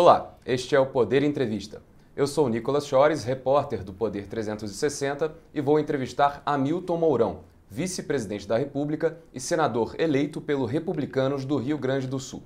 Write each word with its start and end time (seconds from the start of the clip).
Olá, 0.00 0.38
este 0.46 0.76
é 0.76 0.78
o 0.78 0.86
Poder 0.86 1.24
Entrevista. 1.24 1.82
Eu 2.14 2.28
sou 2.28 2.48
Nicolas 2.48 2.86
Chores, 2.86 3.24
repórter 3.24 3.82
do 3.82 3.92
Poder 3.92 4.28
360 4.28 5.34
e 5.52 5.60
vou 5.60 5.80
entrevistar 5.80 6.40
Hamilton 6.46 6.96
Mourão, 6.96 7.40
vice-presidente 7.68 8.46
da 8.46 8.56
República 8.56 9.18
e 9.34 9.40
senador 9.40 9.96
eleito 9.98 10.40
pelo 10.40 10.66
Republicanos 10.66 11.44
do 11.44 11.56
Rio 11.56 11.76
Grande 11.76 12.06
do 12.06 12.20
Sul. 12.20 12.44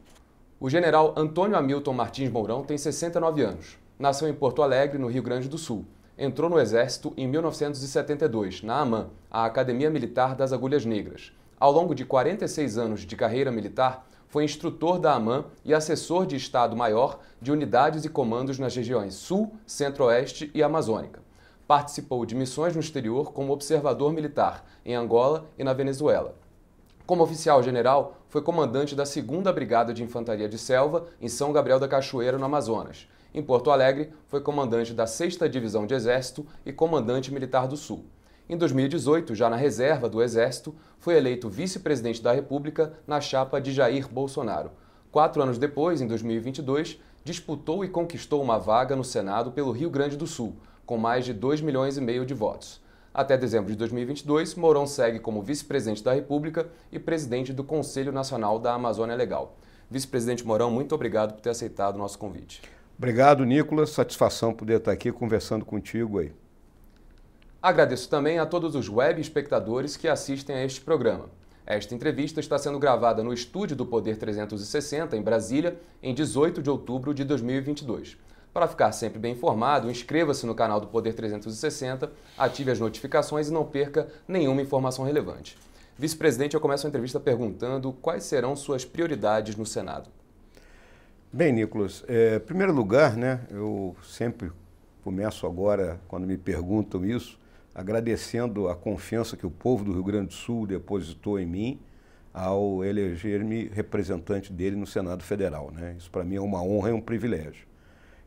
O 0.58 0.70
general 0.70 1.12
Antônio 1.14 1.54
Hamilton 1.54 1.92
Martins 1.92 2.30
Mourão 2.30 2.64
tem 2.64 2.78
69 2.78 3.42
anos. 3.42 3.76
Nasceu 3.98 4.30
em 4.30 4.34
Porto 4.34 4.62
Alegre, 4.62 4.96
no 4.96 5.08
Rio 5.08 5.22
Grande 5.22 5.46
do 5.46 5.58
Sul. 5.58 5.84
Entrou 6.16 6.48
no 6.48 6.58
Exército 6.58 7.12
em 7.18 7.28
1972, 7.28 8.62
na 8.62 8.80
AMAN, 8.80 9.10
a 9.30 9.44
Academia 9.44 9.90
Militar 9.90 10.34
das 10.34 10.54
Agulhas 10.54 10.86
Negras. 10.86 11.34
Ao 11.60 11.70
longo 11.70 11.94
de 11.94 12.06
46 12.06 12.78
anos 12.78 13.00
de 13.02 13.14
carreira 13.14 13.52
militar, 13.52 14.06
foi 14.32 14.44
instrutor 14.44 14.98
da 14.98 15.12
AMAN 15.12 15.44
e 15.62 15.74
assessor 15.74 16.24
de 16.24 16.36
Estado-Maior 16.36 17.20
de 17.38 17.52
unidades 17.52 18.06
e 18.06 18.08
comandos 18.08 18.58
nas 18.58 18.74
regiões 18.74 19.12
Sul, 19.12 19.52
Centro-Oeste 19.66 20.50
e 20.54 20.62
Amazônica. 20.62 21.20
Participou 21.68 22.24
de 22.24 22.34
missões 22.34 22.72
no 22.72 22.80
exterior 22.80 23.34
como 23.34 23.52
observador 23.52 24.10
militar 24.10 24.64
em 24.86 24.94
Angola 24.94 25.44
e 25.58 25.62
na 25.62 25.74
Venezuela. 25.74 26.34
Como 27.04 27.22
oficial 27.22 27.62
general, 27.62 28.22
foi 28.30 28.40
comandante 28.40 28.96
da 28.96 29.04
2 29.04 29.54
Brigada 29.54 29.92
de 29.92 30.02
Infantaria 30.02 30.48
de 30.48 30.56
Selva 30.56 31.08
em 31.20 31.28
São 31.28 31.52
Gabriel 31.52 31.78
da 31.78 31.86
Cachoeira, 31.86 32.38
no 32.38 32.46
Amazonas. 32.46 33.06
Em 33.34 33.42
Porto 33.42 33.70
Alegre, 33.70 34.14
foi 34.28 34.40
comandante 34.40 34.94
da 34.94 35.06
6 35.06 35.36
Divisão 35.50 35.86
de 35.86 35.92
Exército 35.92 36.46
e 36.64 36.72
comandante 36.72 37.30
militar 37.30 37.68
do 37.68 37.76
Sul. 37.76 38.06
Em 38.52 38.56
2018, 38.58 39.34
já 39.34 39.48
na 39.48 39.56
reserva 39.56 40.10
do 40.10 40.22
Exército, 40.22 40.74
foi 40.98 41.16
eleito 41.16 41.48
vice-presidente 41.48 42.22
da 42.22 42.32
República 42.32 42.92
na 43.06 43.18
chapa 43.18 43.58
de 43.58 43.72
Jair 43.72 44.06
Bolsonaro. 44.06 44.72
Quatro 45.10 45.40
anos 45.40 45.56
depois, 45.56 46.02
em 46.02 46.06
2022, 46.06 47.00
disputou 47.24 47.82
e 47.82 47.88
conquistou 47.88 48.42
uma 48.42 48.58
vaga 48.58 48.94
no 48.94 49.04
Senado 49.04 49.52
pelo 49.52 49.72
Rio 49.72 49.88
Grande 49.88 50.18
do 50.18 50.26
Sul, 50.26 50.54
com 50.84 50.98
mais 50.98 51.24
de 51.24 51.32
2 51.32 51.62
milhões 51.62 51.96
e 51.96 52.02
meio 52.02 52.26
de 52.26 52.34
votos. 52.34 52.78
Até 53.14 53.38
dezembro 53.38 53.70
de 53.70 53.78
2022, 53.78 54.54
Mourão 54.56 54.86
segue 54.86 55.18
como 55.18 55.40
vice-presidente 55.40 56.04
da 56.04 56.12
República 56.12 56.68
e 56.92 56.98
presidente 56.98 57.54
do 57.54 57.64
Conselho 57.64 58.12
Nacional 58.12 58.58
da 58.58 58.74
Amazônia 58.74 59.16
Legal. 59.16 59.56
Vice-presidente 59.90 60.46
Mourão, 60.46 60.70
muito 60.70 60.94
obrigado 60.94 61.32
por 61.32 61.40
ter 61.40 61.48
aceitado 61.48 61.94
o 61.94 61.98
nosso 61.98 62.18
convite. 62.18 62.60
Obrigado, 62.98 63.46
Nicolas. 63.46 63.88
Satisfação 63.88 64.52
poder 64.52 64.76
estar 64.76 64.92
aqui 64.92 65.10
conversando 65.10 65.64
contigo 65.64 66.18
aí. 66.18 66.34
Agradeço 67.62 68.08
também 68.08 68.40
a 68.40 68.44
todos 68.44 68.74
os 68.74 68.88
web 68.88 69.20
espectadores 69.20 69.96
que 69.96 70.08
assistem 70.08 70.56
a 70.56 70.64
este 70.64 70.80
programa. 70.80 71.26
Esta 71.64 71.94
entrevista 71.94 72.40
está 72.40 72.58
sendo 72.58 72.76
gravada 72.76 73.22
no 73.22 73.32
estúdio 73.32 73.76
do 73.76 73.86
Poder 73.86 74.16
360, 74.16 75.16
em 75.16 75.22
Brasília, 75.22 75.78
em 76.02 76.12
18 76.12 76.60
de 76.60 76.68
outubro 76.68 77.14
de 77.14 77.22
2022. 77.22 78.16
Para 78.52 78.66
ficar 78.66 78.90
sempre 78.90 79.20
bem 79.20 79.34
informado, 79.34 79.88
inscreva-se 79.88 80.44
no 80.44 80.56
canal 80.56 80.80
do 80.80 80.88
Poder 80.88 81.12
360, 81.12 82.10
ative 82.36 82.72
as 82.72 82.80
notificações 82.80 83.48
e 83.48 83.52
não 83.52 83.64
perca 83.64 84.08
nenhuma 84.26 84.60
informação 84.60 85.04
relevante. 85.04 85.56
Vice-presidente, 85.96 86.54
eu 86.54 86.60
começo 86.60 86.84
a 86.84 86.88
entrevista 86.88 87.20
perguntando 87.20 87.92
quais 87.92 88.24
serão 88.24 88.56
suas 88.56 88.84
prioridades 88.84 89.54
no 89.54 89.64
Senado. 89.64 90.10
Bem, 91.32 91.52
Nicolas, 91.52 92.02
é, 92.08 92.36
em 92.36 92.40
primeiro 92.40 92.72
lugar, 92.72 93.16
né, 93.16 93.42
eu 93.52 93.94
sempre 94.02 94.50
começo 95.04 95.46
agora, 95.46 96.00
quando 96.08 96.26
me 96.26 96.36
perguntam 96.36 97.04
isso, 97.04 97.40
agradecendo 97.74 98.68
a 98.68 98.74
confiança 98.74 99.36
que 99.36 99.46
o 99.46 99.50
povo 99.50 99.84
do 99.84 99.92
Rio 99.92 100.04
Grande 100.04 100.28
do 100.28 100.34
Sul 100.34 100.66
depositou 100.66 101.38
em 101.38 101.46
mim 101.46 101.80
ao 102.32 102.84
eleger-me 102.84 103.68
representante 103.68 104.52
dele 104.52 104.76
no 104.76 104.86
Senado 104.86 105.22
Federal. 105.22 105.70
Né? 105.70 105.96
Isso 105.98 106.10
para 106.10 106.24
mim 106.24 106.36
é 106.36 106.40
uma 106.40 106.62
honra 106.62 106.90
e 106.90 106.92
um 106.92 107.00
privilégio. 107.00 107.66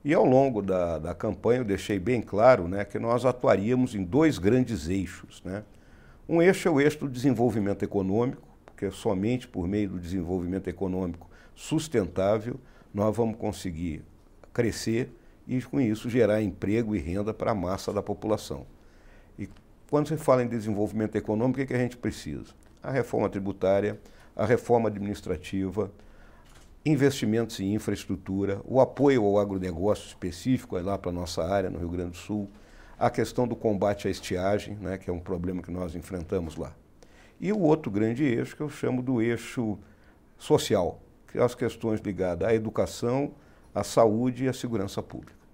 E 0.04 0.14
ao 0.14 0.26
longo 0.26 0.62
da, 0.62 1.00
da 1.00 1.16
campanha 1.16 1.62
eu 1.62 1.66
deixei 1.66 1.98
bem 1.98 2.22
claro 2.22 2.68
né, 2.68 2.86
que 2.86 3.00
nós 3.00 3.26
atuaríamos 3.26 3.96
em 3.96 4.04
dois 4.04 4.38
grandes 4.38 4.88
eixos. 4.88 5.42
Né? 5.44 5.64
Um 6.30 6.42
eixo 6.42 6.68
é 6.68 6.72
o 6.72 6.80
eixo 6.80 7.00
do 7.00 7.10
desenvolvimento 7.10 7.84
econômico, 7.84 8.48
porque 8.66 8.92
somente 8.92 9.48
por 9.48 9.68
meio 9.68 9.90
do 9.90 10.00
desenvolvimento 10.00 10.68
econômico 10.68 11.30
sustentável 11.56 12.60
nós 12.94 13.16
vamos 13.16 13.38
conseguir 13.38 14.04
crescer 14.54 15.10
e, 15.48 15.62
com 15.62 15.82
isso, 15.82 16.10
gerar 16.10 16.42
emprego 16.42 16.96
e 16.96 17.00
renda 17.00 17.34
para 17.34 17.52
a 17.52 17.56
massa 17.56 17.92
da 17.92 18.02
população. 18.02 18.66
Quando 19.90 20.08
se 20.08 20.18
fala 20.18 20.44
em 20.44 20.48
desenvolvimento 20.48 21.16
econômico, 21.16 21.54
o 21.54 21.56
que, 21.58 21.62
é 21.62 21.66
que 21.66 21.74
a 21.74 21.84
gente 21.84 21.98
precisa? 21.98 22.54
A 22.82 22.92
reforma 22.92 23.30
tributária, 23.30 24.00
a 24.36 24.46
reforma 24.46 24.90
administrativa, 24.90 25.92
investimentos 26.84 27.60
em 27.60 27.74
infraestrutura, 27.74 28.62
o 28.66 28.82
apoio 28.82 29.24
ao 29.24 29.40
agronegócio 29.40 30.08
específico, 30.08 30.78
lá 30.80 30.98
para 30.98 31.12
a 31.12 31.14
nossa 31.14 31.44
área, 31.44 31.70
no 31.70 31.80
Rio 31.80 31.90
Grande 31.90 32.12
do 32.12 32.18
Sul, 32.18 32.50
a 32.98 33.10
questão 33.10 33.48
do 33.48 33.56
combate 33.56 34.08
à 34.08 34.12
estiagem, 34.12 34.76
né, 34.76 34.98
que 34.98 35.10
é 35.10 35.14
um 35.14 35.20
problema 35.20 35.62
que 35.62 35.72
nós 35.72 35.96
enfrentamos 35.96 36.56
lá. 36.56 36.74
E 37.40 37.52
o 37.52 37.60
outro 37.60 37.92
grande 37.92 38.24
eixo 38.24 38.56
que 38.56 38.62
eu 38.62 38.70
chamo 38.70 39.04
do 39.04 39.22
eixo 39.22 39.78
social, 40.38 41.02
que 41.28 41.38
é 41.38 41.44
as 41.44 41.54
questões 41.54 42.00
ligadas 42.00 42.48
à 42.48 42.54
educação, 42.54 43.34
à 43.74 43.84
saúde 43.84 44.46
e 44.46 44.48
à 44.48 44.54
segurança 44.54 45.04
pública. 45.04 45.45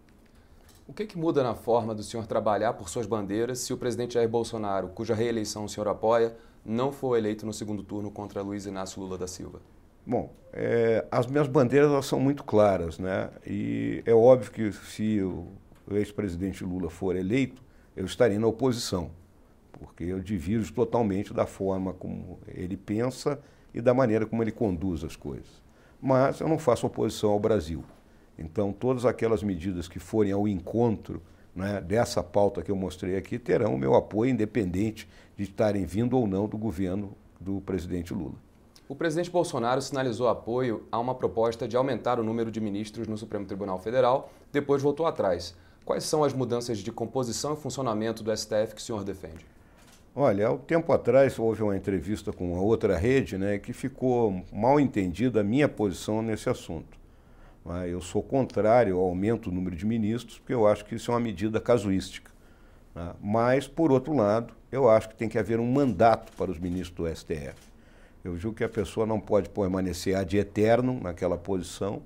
O 0.91 0.93
que, 0.93 1.05
que, 1.05 1.17
muda 1.17 1.41
na 1.41 1.55
forma 1.55 1.95
do 1.95 2.03
senhor 2.03 2.27
trabalhar 2.27 2.73
por 2.73 2.89
suas 2.89 3.05
bandeiras 3.05 3.59
se 3.59 3.71
o 3.71 3.77
presidente 3.77 4.15
Jair 4.15 4.27
Bolsonaro, 4.27 4.89
cuja 4.89 5.15
reeleição 5.15 5.63
o 5.63 5.69
senhor 5.69 5.87
apoia, 5.87 6.35
não 6.65 6.91
for 6.91 7.15
eleito 7.15 7.45
no 7.45 7.53
segundo 7.53 7.81
turno 7.81 8.11
contra 8.11 8.41
Luiz 8.41 8.65
Inácio 8.65 9.01
Lula 9.01 9.17
da 9.17 9.25
Silva? 9.25 9.61
Bom, 10.05 10.33
é, 10.51 11.07
as 11.09 11.27
minhas 11.27 11.47
bandeiras 11.47 12.05
são 12.05 12.19
muito 12.19 12.43
claras, 12.43 12.99
né? 12.99 13.29
E 13.47 14.03
é 14.05 14.13
óbvio 14.13 14.51
que 14.51 14.73
se 14.73 15.21
o 15.21 15.47
ex-presidente 15.91 16.65
Lula 16.65 16.89
for 16.89 17.15
eleito, 17.15 17.63
eu 17.95 18.03
estarei 18.03 18.37
na 18.37 18.47
oposição, 18.47 19.11
porque 19.71 20.03
eu 20.03 20.19
divido 20.19 20.69
totalmente 20.73 21.33
da 21.33 21.45
forma 21.45 21.93
como 21.93 22.37
ele 22.45 22.75
pensa 22.75 23.39
e 23.73 23.79
da 23.79 23.93
maneira 23.93 24.25
como 24.25 24.43
ele 24.43 24.51
conduz 24.51 25.05
as 25.05 25.15
coisas. 25.15 25.63
Mas 26.01 26.41
eu 26.41 26.49
não 26.49 26.59
faço 26.59 26.85
oposição 26.85 27.31
ao 27.31 27.39
Brasil. 27.39 27.81
Então, 28.37 28.71
todas 28.71 29.05
aquelas 29.05 29.43
medidas 29.43 29.87
que 29.87 29.99
forem 29.99 30.31
ao 30.31 30.47
encontro 30.47 31.21
né, 31.55 31.81
dessa 31.81 32.23
pauta 32.23 32.61
que 32.61 32.71
eu 32.71 32.75
mostrei 32.75 33.17
aqui 33.17 33.37
terão 33.37 33.75
o 33.75 33.77
meu 33.77 33.95
apoio, 33.95 34.31
independente 34.31 35.07
de 35.35 35.43
estarem 35.43 35.85
vindo 35.85 36.17
ou 36.17 36.27
não 36.27 36.47
do 36.47 36.57
governo 36.57 37.15
do 37.39 37.61
presidente 37.61 38.13
Lula. 38.13 38.35
O 38.87 38.95
presidente 38.95 39.31
Bolsonaro 39.31 39.81
sinalizou 39.81 40.27
apoio 40.27 40.83
a 40.91 40.99
uma 40.99 41.15
proposta 41.15 41.67
de 41.67 41.77
aumentar 41.77 42.19
o 42.19 42.23
número 42.23 42.51
de 42.51 42.59
ministros 42.59 43.07
no 43.07 43.17
Supremo 43.17 43.45
Tribunal 43.45 43.79
Federal, 43.79 44.31
depois 44.51 44.81
voltou 44.81 45.05
atrás. 45.05 45.55
Quais 45.85 46.03
são 46.03 46.23
as 46.23 46.33
mudanças 46.33 46.77
de 46.77 46.91
composição 46.91 47.53
e 47.53 47.57
funcionamento 47.57 48.21
do 48.21 48.35
STF 48.35 48.75
que 48.75 48.81
o 48.81 48.83
senhor 48.83 49.03
defende? 49.03 49.45
Olha, 50.13 50.47
há 50.47 50.51
um 50.51 50.57
tempo 50.57 50.91
atrás 50.91 51.39
houve 51.39 51.63
uma 51.63 51.75
entrevista 51.75 52.33
com 52.33 52.51
uma 52.51 52.61
outra 52.61 52.97
rede 52.97 53.37
né, 53.37 53.57
que 53.57 53.71
ficou 53.71 54.43
mal 54.51 54.77
entendida 54.77 55.39
a 55.39 55.43
minha 55.43 55.69
posição 55.69 56.21
nesse 56.21 56.49
assunto. 56.49 57.00
Né? 57.65 57.89
Eu 57.89 58.01
sou 58.01 58.21
contrário 58.21 58.97
ao 58.97 59.03
aumento 59.03 59.49
do 59.49 59.55
número 59.55 59.75
de 59.75 59.85
ministros, 59.85 60.39
porque 60.39 60.53
eu 60.53 60.67
acho 60.67 60.85
que 60.85 60.95
isso 60.95 61.11
é 61.11 61.13
uma 61.13 61.19
medida 61.19 61.59
casuística. 61.59 62.31
Né? 62.95 63.13
Mas, 63.21 63.67
por 63.67 63.91
outro 63.91 64.15
lado, 64.15 64.53
eu 64.71 64.89
acho 64.89 65.09
que 65.09 65.15
tem 65.15 65.29
que 65.29 65.37
haver 65.37 65.59
um 65.59 65.71
mandato 65.71 66.31
para 66.33 66.51
os 66.51 66.59
ministros 66.59 66.95
do 66.95 67.15
STF. 67.15 67.71
Eu 68.23 68.37
julgo 68.37 68.57
que 68.57 68.63
a 68.63 68.69
pessoa 68.69 69.05
não 69.05 69.19
pode 69.19 69.49
permanecer 69.49 70.15
ad 70.15 70.37
eterno 70.37 70.99
naquela 71.01 71.37
posição, 71.37 72.01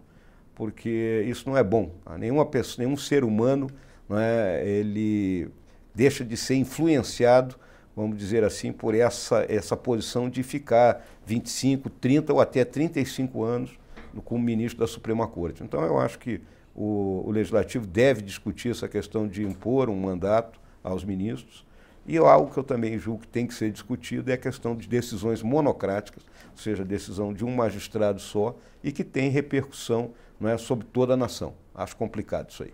porque 0.54 1.26
isso 1.28 1.50
não 1.50 1.58
é 1.58 1.64
bom. 1.64 1.92
Nenhuma 2.18 2.46
pessoa, 2.46 2.86
nenhum 2.86 2.96
ser 2.96 3.24
humano 3.24 3.70
é, 4.10 4.64
ele 4.66 5.50
deixa 5.94 6.24
de 6.24 6.38
ser 6.38 6.56
influenciado, 6.56 7.56
vamos 7.96 8.18
dizer 8.18 8.44
assim, 8.44 8.72
por 8.72 8.96
essa, 8.96 9.46
essa 9.50 9.76
posição 9.76 10.30
de 10.30 10.42
ficar 10.42 11.06
25, 11.26 11.90
30 11.90 12.34
ou 12.34 12.40
até 12.40 12.64
35 12.64 13.44
anos 13.44 13.78
como 14.22 14.44
ministro 14.44 14.80
da 14.80 14.88
Suprema 14.88 15.28
Corte. 15.28 15.64
Então, 15.64 15.84
eu 15.84 16.00
acho 16.00 16.20
que 16.20 16.42
o, 16.76 17.24
o 17.26 17.32
Legislativo 17.32 17.88
deve 17.88 18.22
discutir 18.22 18.72
essa 18.72 18.88
questão 18.88 19.28
de 19.28 19.44
impor 19.44 19.90
um 19.90 20.00
mandato 20.00 20.60
aos 20.84 21.04
ministros. 21.04 21.66
E 22.08 22.18
algo 22.18 22.52
que 22.52 22.60
eu 22.60 22.64
também 22.64 23.00
julgo 23.00 23.22
que 23.22 23.28
tem 23.28 23.48
que 23.48 23.54
ser 23.54 23.72
discutido 23.72 24.30
é 24.30 24.36
a 24.36 24.38
questão 24.38 24.76
de 24.76 24.88
decisões 24.88 25.42
monocráticas, 25.42 26.24
ou 26.52 26.58
seja, 26.58 26.86
decisão 26.86 27.34
de 27.34 27.44
um 27.44 27.56
magistrado 27.56 28.22
só 28.22 28.56
e 28.84 28.92
que 28.92 29.04
tem 29.04 29.30
repercussão 29.30 30.12
não 30.40 30.50
é, 30.50 30.58
sobre 30.58 30.86
toda 30.86 31.14
a 31.14 31.18
nação. 31.18 31.54
Acho 31.74 31.96
complicado 31.96 32.52
isso 32.52 32.62
aí. 32.62 32.74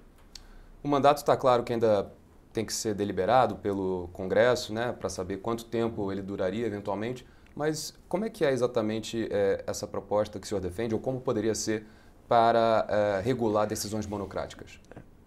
O 0.83 0.87
mandato 0.87 1.17
está 1.17 1.37
claro 1.37 1.63
que 1.63 1.71
ainda 1.71 2.11
tem 2.51 2.65
que 2.65 2.73
ser 2.73 2.93
deliberado 2.93 3.55
pelo 3.55 4.09
Congresso, 4.11 4.73
né, 4.73 4.91
para 4.91 5.07
saber 5.07 5.37
quanto 5.37 5.63
tempo 5.63 6.11
ele 6.11 6.21
duraria 6.21 6.65
eventualmente. 6.65 7.25
Mas 7.55 7.93
como 8.07 8.25
é 8.25 8.29
que 8.29 8.45
é 8.45 8.51
exatamente 8.51 9.27
é, 9.31 9.63
essa 9.67 9.85
proposta 9.87 10.39
que 10.39 10.45
o 10.45 10.47
senhor 10.47 10.61
defende, 10.61 10.93
ou 10.93 10.99
como 10.99 11.19
poderia 11.19 11.55
ser 11.55 11.85
para 12.27 12.85
é, 12.89 13.21
regular 13.21 13.67
decisões 13.67 14.07
monocráticas? 14.07 14.79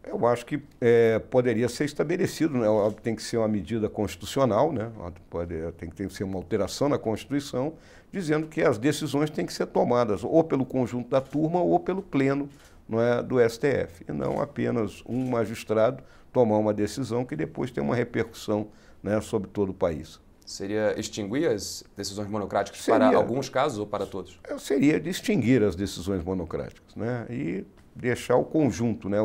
Eu 0.07 0.27
acho 0.27 0.45
que 0.45 0.63
é, 0.81 1.19
poderia 1.19 1.69
ser 1.69 1.85
estabelecido, 1.85 2.59
né? 2.59 2.67
tem 3.03 3.17
que 3.17 3.23
ser 3.23 3.39
uma 3.39 3.49
medida 3.49 3.89
constitucional, 3.89 4.71
né? 4.71 4.93
Pode, 5.31 5.55
tem 5.73 5.91
que 5.91 6.09
ser 6.11 6.25
uma 6.25 6.37
alteração 6.37 6.91
na 6.91 6.99
Constituição, 6.99 7.75
dizendo 8.13 8.47
que 8.47 8.63
as 8.63 8.77
decisões 8.77 9.31
têm 9.31 9.47
que 9.47 9.53
ser 9.53 9.67
tomadas 9.67 10.23
ou 10.23 10.45
pelo 10.45 10.67
conjunto 10.67 11.09
da 11.09 11.23
turma 11.23 11.61
ou 11.61 11.81
pelo 11.81 12.03
pleno 12.03 12.49
não 12.89 13.01
é, 13.01 13.23
do 13.23 13.37
STF, 13.41 14.05
e 14.07 14.13
não 14.13 14.41
apenas 14.41 15.03
um 15.07 15.31
magistrado 15.31 16.03
tomar 16.33 16.59
uma 16.59 16.75
decisão 16.75 17.25
que 17.25 17.35
depois 17.35 17.71
tem 17.71 17.83
uma 17.83 17.95
repercussão 17.95 18.69
né, 19.03 19.21
sobre 19.21 19.49
todo 19.49 19.71
o 19.71 19.75
país. 19.75 20.21
Seria 20.45 20.99
extinguir 20.99 21.49
as 21.49 21.83
decisões 21.97 22.29
monocráticas 22.29 22.81
seria, 22.83 23.09
para 23.09 23.17
alguns 23.17 23.49
casos 23.49 23.79
ou 23.79 23.87
para 23.87 24.05
todos? 24.05 24.39
Seria 24.59 25.01
distinguir 25.01 25.63
as 25.63 25.75
decisões 25.75 26.23
monocráticas 26.23 26.95
né, 26.95 27.27
e 27.31 27.65
deixar 27.97 28.37
o 28.37 28.45
conjunto, 28.45 29.09
né, 29.09 29.19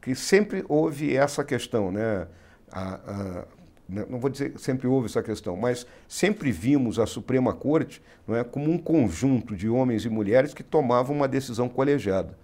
que 0.00 0.14
sempre 0.14 0.64
houve 0.68 1.14
essa 1.14 1.44
questão, 1.44 1.92
né, 1.92 2.26
a, 2.70 2.94
a, 2.94 3.44
né, 3.86 4.06
não 4.08 4.18
vou 4.18 4.30
dizer 4.30 4.54
que 4.54 4.60
sempre 4.60 4.86
houve 4.86 5.06
essa 5.06 5.22
questão, 5.22 5.56
mas 5.56 5.86
sempre 6.08 6.50
vimos 6.50 6.98
a 6.98 7.06
Suprema 7.06 7.52
Corte 7.52 8.02
não 8.26 8.34
é, 8.34 8.42
como 8.42 8.70
um 8.70 8.78
conjunto 8.78 9.54
de 9.54 9.68
homens 9.68 10.06
e 10.06 10.08
mulheres 10.08 10.54
que 10.54 10.62
tomavam 10.62 11.14
uma 11.14 11.28
decisão 11.28 11.68
colegiada 11.68 12.38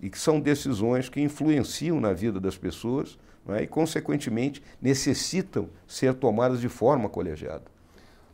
e 0.00 0.08
que 0.08 0.18
são 0.18 0.40
decisões 0.40 1.10
que 1.10 1.20
influenciam 1.20 2.00
na 2.00 2.14
vida 2.14 2.40
das 2.40 2.56
pessoas 2.56 3.18
é, 3.48 3.62
e, 3.62 3.66
consequentemente, 3.66 4.62
necessitam 4.80 5.68
ser 5.86 6.14
tomadas 6.14 6.60
de 6.60 6.68
forma 6.68 7.10
colegiada. 7.10 7.73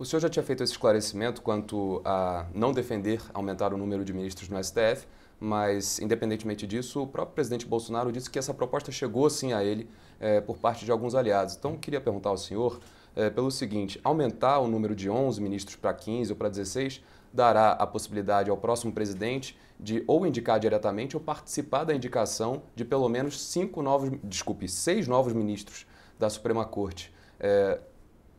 O 0.00 0.05
senhor 0.06 0.20
já 0.20 0.31
tinha 0.31 0.43
feito 0.43 0.62
esse 0.62 0.73
esclarecimento 0.73 1.43
quanto 1.43 2.00
a 2.06 2.47
não 2.55 2.73
defender 2.73 3.20
aumentar 3.35 3.75
o 3.75 3.76
número 3.76 4.02
de 4.02 4.14
ministros 4.14 4.49
no 4.49 4.56
STF, 4.64 5.06
mas, 5.38 5.99
independentemente 5.99 6.67
disso, 6.67 7.02
o 7.02 7.06
próprio 7.06 7.35
presidente 7.35 7.67
Bolsonaro 7.67 8.11
disse 8.11 8.31
que 8.31 8.38
essa 8.38 8.55
proposta 8.55 8.91
chegou 8.91 9.29
sim 9.29 9.52
a 9.52 9.62
ele 9.62 9.91
é, 10.19 10.41
por 10.41 10.56
parte 10.56 10.87
de 10.87 10.91
alguns 10.91 11.14
aliados. 11.14 11.55
Então, 11.55 11.76
queria 11.76 12.00
perguntar 12.00 12.31
ao 12.31 12.38
senhor 12.38 12.81
é, 13.14 13.29
pelo 13.29 13.50
seguinte: 13.50 14.00
aumentar 14.02 14.61
o 14.61 14.67
número 14.67 14.97
de 14.97 15.11
11 15.11 15.38
ministros 15.38 15.76
para 15.76 15.93
15 15.93 16.32
ou 16.32 16.37
para 16.38 16.49
16 16.49 17.05
dará 17.31 17.73
a 17.73 17.87
possibilidade 17.87 18.49
ao 18.49 18.56
próximo 18.56 18.94
presidente 18.94 19.55
de 19.79 20.02
ou 20.06 20.26
indicar 20.26 20.58
diretamente 20.58 21.14
ou 21.14 21.23
participar 21.23 21.85
da 21.85 21.94
indicação 21.94 22.62
de 22.75 22.87
pelo 22.87 23.06
menos 23.06 23.38
cinco 23.38 23.82
novos, 23.82 24.11
desculpe, 24.25 24.67
seis 24.67 25.06
novos 25.06 25.35
ministros 25.35 25.85
da 26.19 26.31
Suprema 26.31 26.64
Corte. 26.64 27.12
É, 27.38 27.81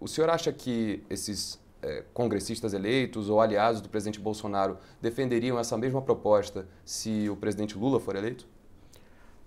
o 0.01 0.07
senhor 0.07 0.31
acha 0.31 0.51
que 0.51 1.03
esses 1.09 1.59
é, 1.81 2.03
congressistas 2.11 2.73
eleitos 2.73 3.29
ou 3.29 3.39
aliados 3.39 3.81
do 3.81 3.87
presidente 3.87 4.19
Bolsonaro 4.19 4.77
defenderiam 4.99 5.59
essa 5.59 5.77
mesma 5.77 6.01
proposta 6.01 6.67
se 6.83 7.29
o 7.29 7.35
presidente 7.35 7.77
Lula 7.77 7.99
for 7.99 8.15
eleito? 8.15 8.47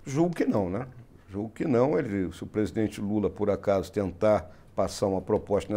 Julgo 0.06 0.34
que 0.34 0.44
não, 0.44 0.70
né? 0.70 0.86
Julgo 1.28 1.50
que 1.50 1.64
não. 1.64 1.98
Ele, 1.98 2.32
se 2.32 2.44
o 2.44 2.46
presidente 2.46 3.00
Lula, 3.00 3.28
por 3.28 3.50
acaso, 3.50 3.90
tentar 3.90 4.48
passar 4.76 5.06
uma 5.06 5.20
proposta 5.20 5.72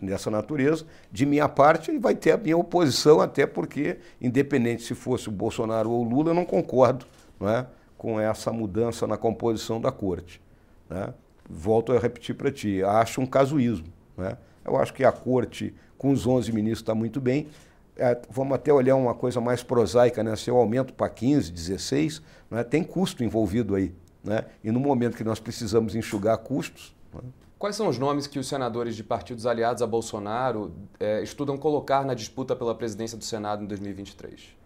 nessa 0.00 0.30
natureza, 0.30 0.86
de 1.10 1.26
minha 1.26 1.48
parte, 1.48 1.90
ele 1.90 1.98
vai 1.98 2.14
ter 2.14 2.32
a 2.32 2.36
minha 2.36 2.56
oposição, 2.56 3.20
até 3.20 3.46
porque, 3.46 3.98
independente 4.20 4.82
se 4.82 4.94
fosse 4.94 5.28
o 5.28 5.32
Bolsonaro 5.32 5.90
ou 5.90 6.04
o 6.04 6.08
Lula, 6.08 6.30
eu 6.30 6.34
não 6.34 6.44
concordo 6.44 7.06
não 7.38 7.48
é, 7.48 7.66
com 7.98 8.18
essa 8.20 8.50
mudança 8.50 9.06
na 9.06 9.16
composição 9.16 9.80
da 9.80 9.92
corte. 9.92 10.40
Né? 10.88 11.12
Volto 11.48 11.92
a 11.92 11.98
repetir 11.98 12.34
para 12.34 12.50
ti, 12.50 12.82
acho 12.82 13.20
um 13.20 13.26
casuísmo. 13.26 13.86
Né? 14.16 14.36
Eu 14.64 14.76
acho 14.76 14.92
que 14.94 15.04
a 15.04 15.12
corte, 15.12 15.74
com 15.98 16.10
os 16.10 16.26
11 16.26 16.52
ministros, 16.52 16.80
está 16.80 16.94
muito 16.94 17.20
bem. 17.20 17.48
É, 17.96 18.18
vamos 18.30 18.54
até 18.54 18.72
olhar 18.72 18.96
uma 18.96 19.14
coisa 19.14 19.40
mais 19.40 19.62
prosaica, 19.62 20.22
né? 20.22 20.34
se 20.36 20.48
eu 20.50 20.56
aumento 20.56 20.94
para 20.94 21.08
15, 21.08 21.52
16, 21.52 22.22
né? 22.50 22.64
tem 22.64 22.82
custo 22.82 23.22
envolvido 23.22 23.74
aí. 23.74 23.94
Né? 24.24 24.44
E 24.62 24.70
no 24.70 24.80
momento 24.80 25.16
que 25.16 25.24
nós 25.24 25.40
precisamos 25.40 25.94
enxugar 25.94 26.38
custos. 26.38 26.94
Né? 27.12 27.20
Quais 27.58 27.76
são 27.76 27.88
os 27.88 27.98
nomes 27.98 28.26
que 28.26 28.38
os 28.38 28.48
senadores 28.48 28.96
de 28.96 29.04
partidos 29.04 29.46
aliados 29.46 29.82
a 29.82 29.86
Bolsonaro 29.86 30.72
é, 30.98 31.22
estudam 31.22 31.56
colocar 31.56 32.04
na 32.04 32.14
disputa 32.14 32.56
pela 32.56 32.74
presidência 32.74 33.16
do 33.16 33.24
Senado 33.24 33.62
em 33.62 33.66
2023? 33.66 34.62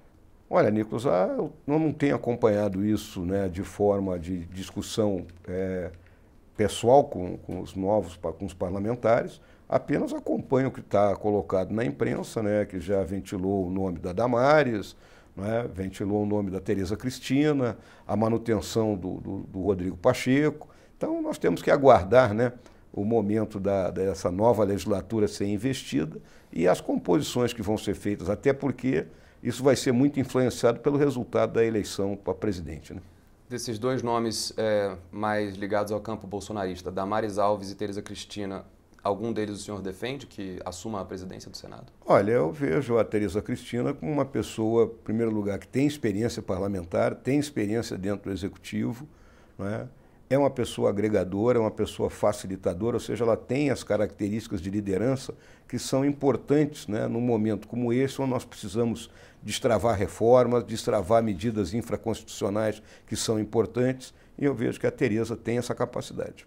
Olha, 0.49 0.71
Nicolas, 0.71 1.05
ah, 1.07 1.29
eu 1.37 1.53
não 1.67 1.93
tenho 1.93 2.15
acompanhado 2.15 2.85
isso 2.87 3.21
né, 3.21 3.49
de 3.49 3.65
forma 3.65 4.19
de 4.19 4.47
discussão 4.47 5.27
é, 5.47 5.91
pessoal 6.57 7.05
com, 7.05 7.37
com 7.37 7.61
os 7.61 7.75
novos, 7.75 8.17
com 8.17 8.45
os 8.45 8.55
parlamentares, 8.55 9.41
apenas 9.69 10.13
acompanho 10.13 10.69
o 10.69 10.71
que 10.71 10.81
está 10.81 11.15
colocado 11.17 11.73
na 11.73 11.85
imprensa, 11.85 12.43
né, 12.43 12.65
que 12.65 12.81
já 12.81 13.03
ventilou 13.03 13.67
o 13.67 13.71
nome 13.71 13.99
da 13.99 14.13
Damares, 14.13 14.97
né, 15.37 15.69
ventilou 15.73 16.23
o 16.23 16.27
nome 16.27 16.51
da 16.51 16.61
Tereza 16.61 16.97
Cristina, 16.97 17.77
a 18.07 18.17
manutenção 18.17 18.95
do, 18.95 19.21
do, 19.21 19.39
do, 19.41 19.63
Rodrigo 19.63 19.97
Pacheco. 19.97 20.69
Então, 20.97 21.21
nós 21.21 21.37
temos 21.37 21.61
que 21.61 21.71
aguardar 21.71 22.33
né, 22.33 22.53
o 22.93 23.05
momento 23.05 23.61
da, 23.61 23.91
dessa 23.91 24.31
nova 24.31 24.65
legislatura 24.65 25.29
ser 25.29 25.47
investida 25.47 26.19
e 26.51 26.67
as 26.67 26.81
composições 26.81 27.53
que 27.53 27.61
vão 27.61 27.77
ser 27.77 27.95
feitas, 27.95 28.31
até 28.31 28.53
porque 28.53 29.07
isso 29.43 29.63
vai 29.63 29.77
ser 29.77 29.93
muito 29.93 30.19
influenciado 30.19 30.81
pelo 30.81 30.97
resultado 30.97 31.53
da 31.53 31.65
eleição 31.65 32.17
para 32.17 32.33
presidente. 32.33 32.95
Né? 32.95 33.01
Desses 33.49 33.79
dois 33.79 34.03
nomes 34.03 34.53
é, 34.57 34.97
mais 35.11 35.57
ligados 35.57 35.93
ao 35.93 36.01
campo 36.01 36.27
bolsonarista, 36.27 36.91
Damares 36.91 37.39
Alves 37.39 37.71
e 37.71 37.75
Tereza 37.75 38.03
Cristina, 38.03 38.65
algum 39.03 39.33
deles 39.33 39.61
o 39.61 39.63
senhor 39.63 39.81
defende 39.81 40.27
que 40.27 40.59
assuma 40.65 41.01
a 41.01 41.05
presidência 41.05 41.51
do 41.51 41.57
Senado? 41.57 41.93
Olha, 42.05 42.33
eu 42.33 42.53
vejo 42.53 42.99
a 42.99 43.05
Tereza 43.05 43.41
Cristina 43.41 43.95
como 43.95 44.11
uma 44.11 44.25
pessoa, 44.25 44.85
em 44.85 45.05
primeiro 45.05 45.31
lugar, 45.31 45.59
que 45.59 45.69
tem 45.69 45.87
experiência 45.87 46.43
parlamentar, 46.43 47.15
tem 47.15 47.39
experiência 47.39 47.97
dentro 47.97 48.31
do 48.31 48.33
executivo, 48.33 49.07
não 49.57 49.67
é? 49.67 49.87
É 50.29 50.37
uma 50.37 50.51
pessoa 50.51 50.91
agregadora, 50.91 51.59
é 51.59 51.61
uma 51.61 51.71
pessoa 51.71 52.11
facilitadora, 52.11 52.97
ou 52.97 53.01
seja, 53.01 53.25
ela 53.25 53.37
tem 53.37 53.71
as 53.71 53.85
características 53.85 54.61
de 54.61 54.71
liderança 54.71 55.35
que 55.69 55.79
são 55.79 56.05
importantes 56.05 56.87
né, 56.89 57.07
num 57.07 57.21
momento 57.21 57.69
como 57.69 57.93
esse, 57.93 58.21
onde 58.21 58.31
nós 58.31 58.45
precisamos 58.45 59.11
destravar 59.43 59.97
reformas, 59.97 60.65
destravar 60.65 61.23
medidas 61.23 61.75
infraconstitucionais 61.75 62.83
que 63.07 63.15
são 63.15 63.39
importantes, 63.39 64.13
e 64.37 64.45
eu 64.45 64.55
vejo 64.55 64.81
que 64.81 64.87
a 64.87 64.91
Tereza 64.91 65.37
tem 65.37 65.59
essa 65.59 65.75
capacidade. 65.75 66.47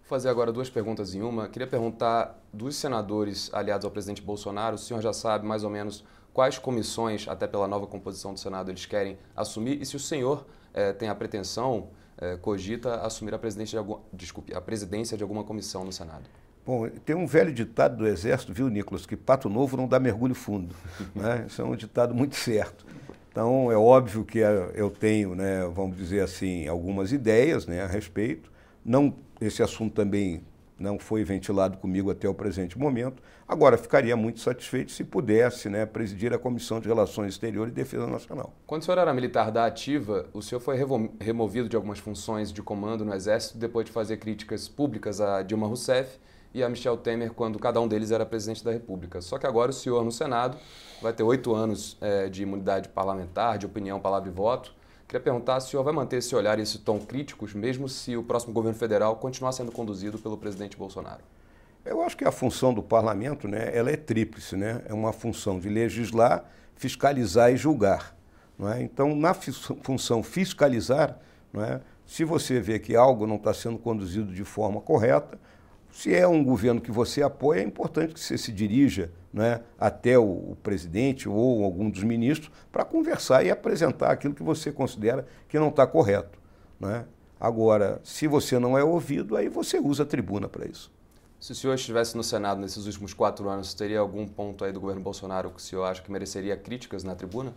Vou 0.00 0.08
fazer 0.08 0.30
agora 0.30 0.50
duas 0.50 0.70
perguntas 0.70 1.14
em 1.14 1.20
uma. 1.20 1.48
Queria 1.48 1.68
perguntar 1.68 2.42
dos 2.52 2.76
senadores 2.76 3.50
aliados 3.52 3.84
ao 3.84 3.90
presidente 3.90 4.22
Bolsonaro, 4.22 4.76
o 4.76 4.78
senhor 4.78 5.02
já 5.02 5.12
sabe 5.12 5.46
mais 5.46 5.64
ou 5.64 5.70
menos 5.70 6.02
quais 6.32 6.56
comissões, 6.56 7.28
até 7.28 7.46
pela 7.46 7.68
nova 7.68 7.86
composição 7.86 8.32
do 8.32 8.40
Senado, 8.40 8.70
eles 8.70 8.86
querem 8.86 9.18
assumir 9.36 9.82
e 9.82 9.84
se 9.84 9.96
o 9.96 9.98
senhor 10.00 10.46
eh, 10.72 10.92
tem 10.92 11.08
a 11.08 11.14
pretensão 11.14 11.88
é, 12.20 12.36
cogita 12.36 12.96
assumir 12.96 13.34
a 13.34 13.38
presidência, 13.38 13.72
de 13.72 13.78
algum, 13.78 14.00
desculpe, 14.12 14.54
a 14.54 14.60
presidência 14.60 15.16
de 15.16 15.22
alguma 15.22 15.44
comissão 15.44 15.84
no 15.84 15.92
Senado? 15.92 16.24
Bom, 16.66 16.88
tem 17.04 17.16
um 17.16 17.26
velho 17.26 17.52
ditado 17.52 17.96
do 17.96 18.06
Exército, 18.06 18.52
viu, 18.52 18.68
Nicolas, 18.68 19.06
que 19.06 19.16
pato 19.16 19.48
novo 19.48 19.76
não 19.76 19.88
dá 19.88 19.98
mergulho 19.98 20.34
fundo. 20.34 20.74
né? 21.14 21.46
Isso 21.46 21.62
é 21.62 21.64
um 21.64 21.74
ditado 21.74 22.14
muito 22.14 22.36
certo. 22.36 22.84
Então, 23.30 23.70
é 23.70 23.76
óbvio 23.76 24.24
que 24.24 24.38
eu 24.38 24.90
tenho, 24.90 25.34
né, 25.34 25.64
vamos 25.72 25.96
dizer 25.96 26.20
assim, 26.20 26.66
algumas 26.66 27.12
ideias 27.12 27.66
né, 27.66 27.82
a 27.82 27.86
respeito. 27.86 28.50
Não, 28.84 29.14
esse 29.40 29.62
assunto 29.62 29.94
também 29.94 30.42
não 30.78 30.98
foi 30.98 31.24
ventilado 31.24 31.76
comigo 31.78 32.10
até 32.10 32.28
o 32.28 32.34
presente 32.34 32.78
momento. 32.78 33.22
Agora, 33.46 33.76
ficaria 33.76 34.16
muito 34.16 34.40
satisfeito 34.40 34.92
se 34.92 35.02
pudesse 35.02 35.68
né, 35.68 35.84
presidir 35.86 36.32
a 36.32 36.38
Comissão 36.38 36.80
de 36.80 36.88
Relações 36.88 37.32
Exteriores 37.32 37.72
e 37.72 37.74
Defesa 37.74 38.06
Nacional. 38.06 38.52
Quando 38.66 38.82
o 38.82 38.84
senhor 38.84 38.98
era 38.98 39.12
militar 39.12 39.50
da 39.50 39.64
ativa, 39.66 40.26
o 40.32 40.42
senhor 40.42 40.60
foi 40.60 40.76
removido 41.20 41.68
de 41.68 41.74
algumas 41.74 41.98
funções 41.98 42.52
de 42.52 42.62
comando 42.62 43.04
no 43.04 43.14
Exército 43.14 43.58
depois 43.58 43.86
de 43.86 43.92
fazer 43.92 44.18
críticas 44.18 44.68
públicas 44.68 45.20
a 45.20 45.42
Dilma 45.42 45.66
Rousseff 45.66 46.18
e 46.54 46.62
a 46.62 46.68
Michel 46.68 46.96
Temer 46.96 47.32
quando 47.32 47.58
cada 47.58 47.80
um 47.80 47.88
deles 47.88 48.10
era 48.10 48.24
presidente 48.24 48.64
da 48.64 48.70
República. 48.70 49.20
Só 49.20 49.38
que 49.38 49.46
agora 49.46 49.70
o 49.70 49.74
senhor 49.74 50.04
no 50.04 50.12
Senado 50.12 50.56
vai 51.02 51.12
ter 51.12 51.22
oito 51.22 51.54
anos 51.54 51.96
é, 52.00 52.28
de 52.28 52.42
imunidade 52.42 52.88
parlamentar, 52.88 53.58
de 53.58 53.66
opinião, 53.66 54.00
palavra 54.00 54.28
e 54.28 54.32
voto. 54.32 54.77
Queria 55.08 55.20
perguntar 55.20 55.58
se 55.60 55.68
o 55.68 55.70
senhor 55.70 55.82
vai 55.82 55.94
manter 55.94 56.18
esse 56.18 56.36
olhar 56.36 56.58
e 56.58 56.62
esse 56.62 56.80
tom 56.80 57.00
críticos, 57.00 57.54
mesmo 57.54 57.88
se 57.88 58.14
o 58.14 58.22
próximo 58.22 58.52
governo 58.52 58.78
federal 58.78 59.16
continuar 59.16 59.52
sendo 59.52 59.72
conduzido 59.72 60.18
pelo 60.18 60.36
presidente 60.36 60.76
Bolsonaro. 60.76 61.22
Eu 61.82 62.02
acho 62.02 62.14
que 62.14 62.26
a 62.26 62.30
função 62.30 62.74
do 62.74 62.82
parlamento 62.82 63.48
né, 63.48 63.70
ela 63.74 63.90
é 63.90 63.96
tríplice. 63.96 64.54
Né? 64.54 64.82
É 64.86 64.92
uma 64.92 65.10
função 65.10 65.58
de 65.58 65.70
legislar, 65.70 66.44
fiscalizar 66.76 67.50
e 67.50 67.56
julgar. 67.56 68.14
Não 68.58 68.70
é? 68.70 68.82
Então, 68.82 69.16
na 69.16 69.32
função 69.32 70.22
fiscalizar, 70.22 71.18
não 71.54 71.64
é? 71.64 71.80
se 72.04 72.22
você 72.22 72.60
vê 72.60 72.78
que 72.78 72.94
algo 72.94 73.26
não 73.26 73.36
está 73.36 73.54
sendo 73.54 73.78
conduzido 73.78 74.30
de 74.34 74.44
forma 74.44 74.78
correta, 74.78 75.38
se 75.90 76.14
é 76.14 76.26
um 76.26 76.44
governo 76.44 76.80
que 76.80 76.92
você 76.92 77.22
apoia, 77.22 77.60
é 77.60 77.64
importante 77.64 78.14
que 78.14 78.20
você 78.20 78.38
se 78.38 78.52
dirija 78.52 79.10
né, 79.32 79.62
até 79.78 80.18
o, 80.18 80.22
o, 80.22 80.56
presidente 80.62 81.28
ou 81.28 81.64
algum 81.64 81.90
dos 81.90 82.02
ministros 82.02 82.50
para 82.70 82.84
conversar 82.84 83.44
e 83.44 83.50
apresentar 83.50 84.10
aquilo 84.10 84.34
que 84.34 84.42
você 84.42 84.70
considera 84.70 85.26
que 85.48 85.58
não 85.58 85.68
está 85.68 85.86
correto. 85.86 86.38
Né? 86.78 87.04
Agora, 87.40 88.00
se 88.04 88.26
você 88.26 88.58
não 88.58 88.76
é 88.76 88.82
ouvido, 88.82 89.36
aí 89.36 89.48
você 89.48 89.78
usa 89.78 90.02
a 90.02 90.06
tribuna 90.06 90.48
para 90.48 90.66
isso. 90.66 90.90
Se 91.40 91.52
o 91.52 91.54
senhor 91.54 91.74
estivesse 91.74 92.16
no 92.16 92.24
Senado 92.24 92.60
nesses 92.60 92.84
últimos 92.86 93.14
quatro 93.14 93.48
anos, 93.48 93.72
teria 93.72 94.00
algum 94.00 94.26
ponto 94.26 94.64
aí 94.64 94.72
do 94.72 94.80
governo 94.80 95.00
Bolsonaro 95.00 95.50
que 95.50 95.58
o 95.58 95.62
senhor 95.62 95.84
acha 95.84 96.02
que 96.02 96.10
mereceria 96.10 96.56
críticas 96.56 97.04
na 97.04 97.14
tribuna? 97.14 97.54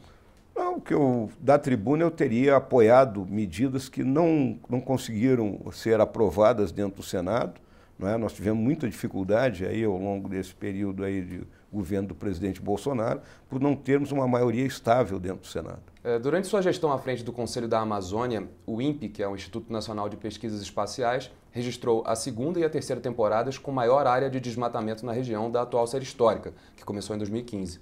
Não, 0.56 0.80
que 0.80 0.94
eu, 0.94 1.32
da 1.40 1.58
tribuna 1.58 2.04
eu 2.04 2.12
teria 2.12 2.58
apoiado 2.58 3.26
medidas 3.26 3.90
que 3.90 4.04
não, 4.04 4.60
não 4.70 4.80
conseguiram 4.80 5.60
ser 5.72 6.00
aprovadas 6.00 6.72
dentro 6.72 6.98
do 6.98 7.04
Senado. 7.04 7.60
É? 8.08 8.17
Nós 8.17 8.34
tivemos 8.34 8.63
muita 8.63 8.88
dificuldade 8.89 9.65
aí 9.65 9.84
ao 9.84 9.98
longo 9.98 10.27
desse 10.27 10.53
período 10.53 11.03
aí 11.03 11.22
de 11.22 11.43
governo 11.72 12.10
do 12.10 12.15
presidente 12.15 12.62
Bolsonaro, 12.62 13.22
por 13.50 13.60
não 13.62 13.75
termos 13.75 14.12
uma 14.12 14.27
maioria 14.27 14.65
estável 14.65 15.20
dentro 15.20 15.39
do 15.39 15.48
Senado. 15.48 15.81
É, 16.03 16.20
durante 16.20 16.48
sua 16.48 16.62
gestão 16.62 16.91
à 16.91 16.98
frente 16.98 17.24
do 17.24 17.31
Conselho 17.31 17.67
da 17.67 17.79
Amazônia, 17.79 18.50
o 18.65 18.81
INPE, 18.81 19.10
que 19.10 19.24
é 19.24 19.27
o 19.27 19.36
Instituto 19.36 19.72
Nacional 19.72 20.10
de 20.10 20.17
Pesquisas 20.17 20.62
Espaciais, 20.62 21.31
registrou 21.51 22.03
a 22.05 22.15
segunda 22.15 22.60
e 22.60 22.63
a 22.63 22.70
terceira 22.70 23.01
temporadas 23.01 23.58
com 23.58 23.72
maior 23.72 24.05
área 24.05 24.29
de 24.29 24.39
desmatamento 24.39 25.05
na 25.05 25.12
região 25.12 25.50
da 25.50 25.62
atual 25.62 25.88
série 25.88 26.03
histórica, 26.03 26.53
que 26.75 26.84
começou 26.84 27.15
em 27.15 27.20
2015. 27.20 27.79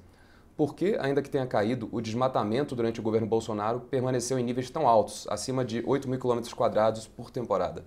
Por 0.57 0.75
que, 0.75 0.97
ainda 0.99 1.21
que 1.21 1.29
tenha 1.29 1.47
caído, 1.47 1.87
o 1.89 2.01
desmatamento 2.01 2.75
durante 2.75 2.99
o 2.99 3.03
governo 3.03 3.25
Bolsonaro 3.25 3.79
permaneceu 3.79 4.37
em 4.37 4.43
níveis 4.43 4.69
tão 4.69 4.87
altos, 4.87 5.25
acima 5.29 5.63
de 5.63 5.81
8 5.85 6.09
mil 6.09 6.19
quilômetros 6.19 6.53
quadrados 6.53 7.07
por 7.07 7.31
temporada? 7.31 7.85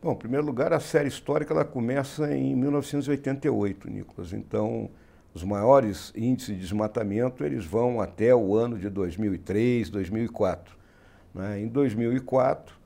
Bom, 0.00 0.12
em 0.12 0.16
primeiro 0.16 0.46
lugar, 0.46 0.72
a 0.72 0.78
série 0.78 1.08
histórica 1.08 1.52
ela 1.52 1.64
começa 1.64 2.32
em 2.32 2.54
1988, 2.54 3.90
Nicolas. 3.90 4.32
Então, 4.32 4.88
os 5.34 5.42
maiores 5.42 6.12
índices 6.14 6.54
de 6.54 6.60
desmatamento 6.60 7.42
eles 7.44 7.64
vão 7.64 8.00
até 8.00 8.32
o 8.32 8.54
ano 8.54 8.78
de 8.78 8.88
2003, 8.88 9.90
2004. 9.90 10.76
Né? 11.34 11.62
Em 11.62 11.66
2004, 11.66 12.76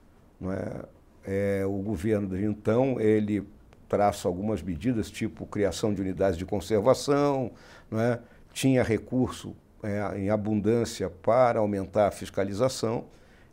né, 0.41 0.83
é, 1.23 1.65
o 1.67 1.83
governo 1.83 2.29
de 2.29 2.43
então 2.47 2.99
ele 2.99 3.47
traça 3.87 4.27
algumas 4.27 4.63
medidas, 4.63 5.11
tipo 5.11 5.45
criação 5.45 5.93
de 5.93 6.01
unidades 6.01 6.39
de 6.39 6.47
conservação, 6.47 7.51
né? 7.91 8.21
tinha 8.55 8.83
recurso 8.83 9.55
é, 9.83 10.19
em 10.19 10.31
abundância 10.31 11.11
para 11.11 11.59
aumentar 11.61 12.07
a 12.09 12.11
fiscalização 12.11 13.05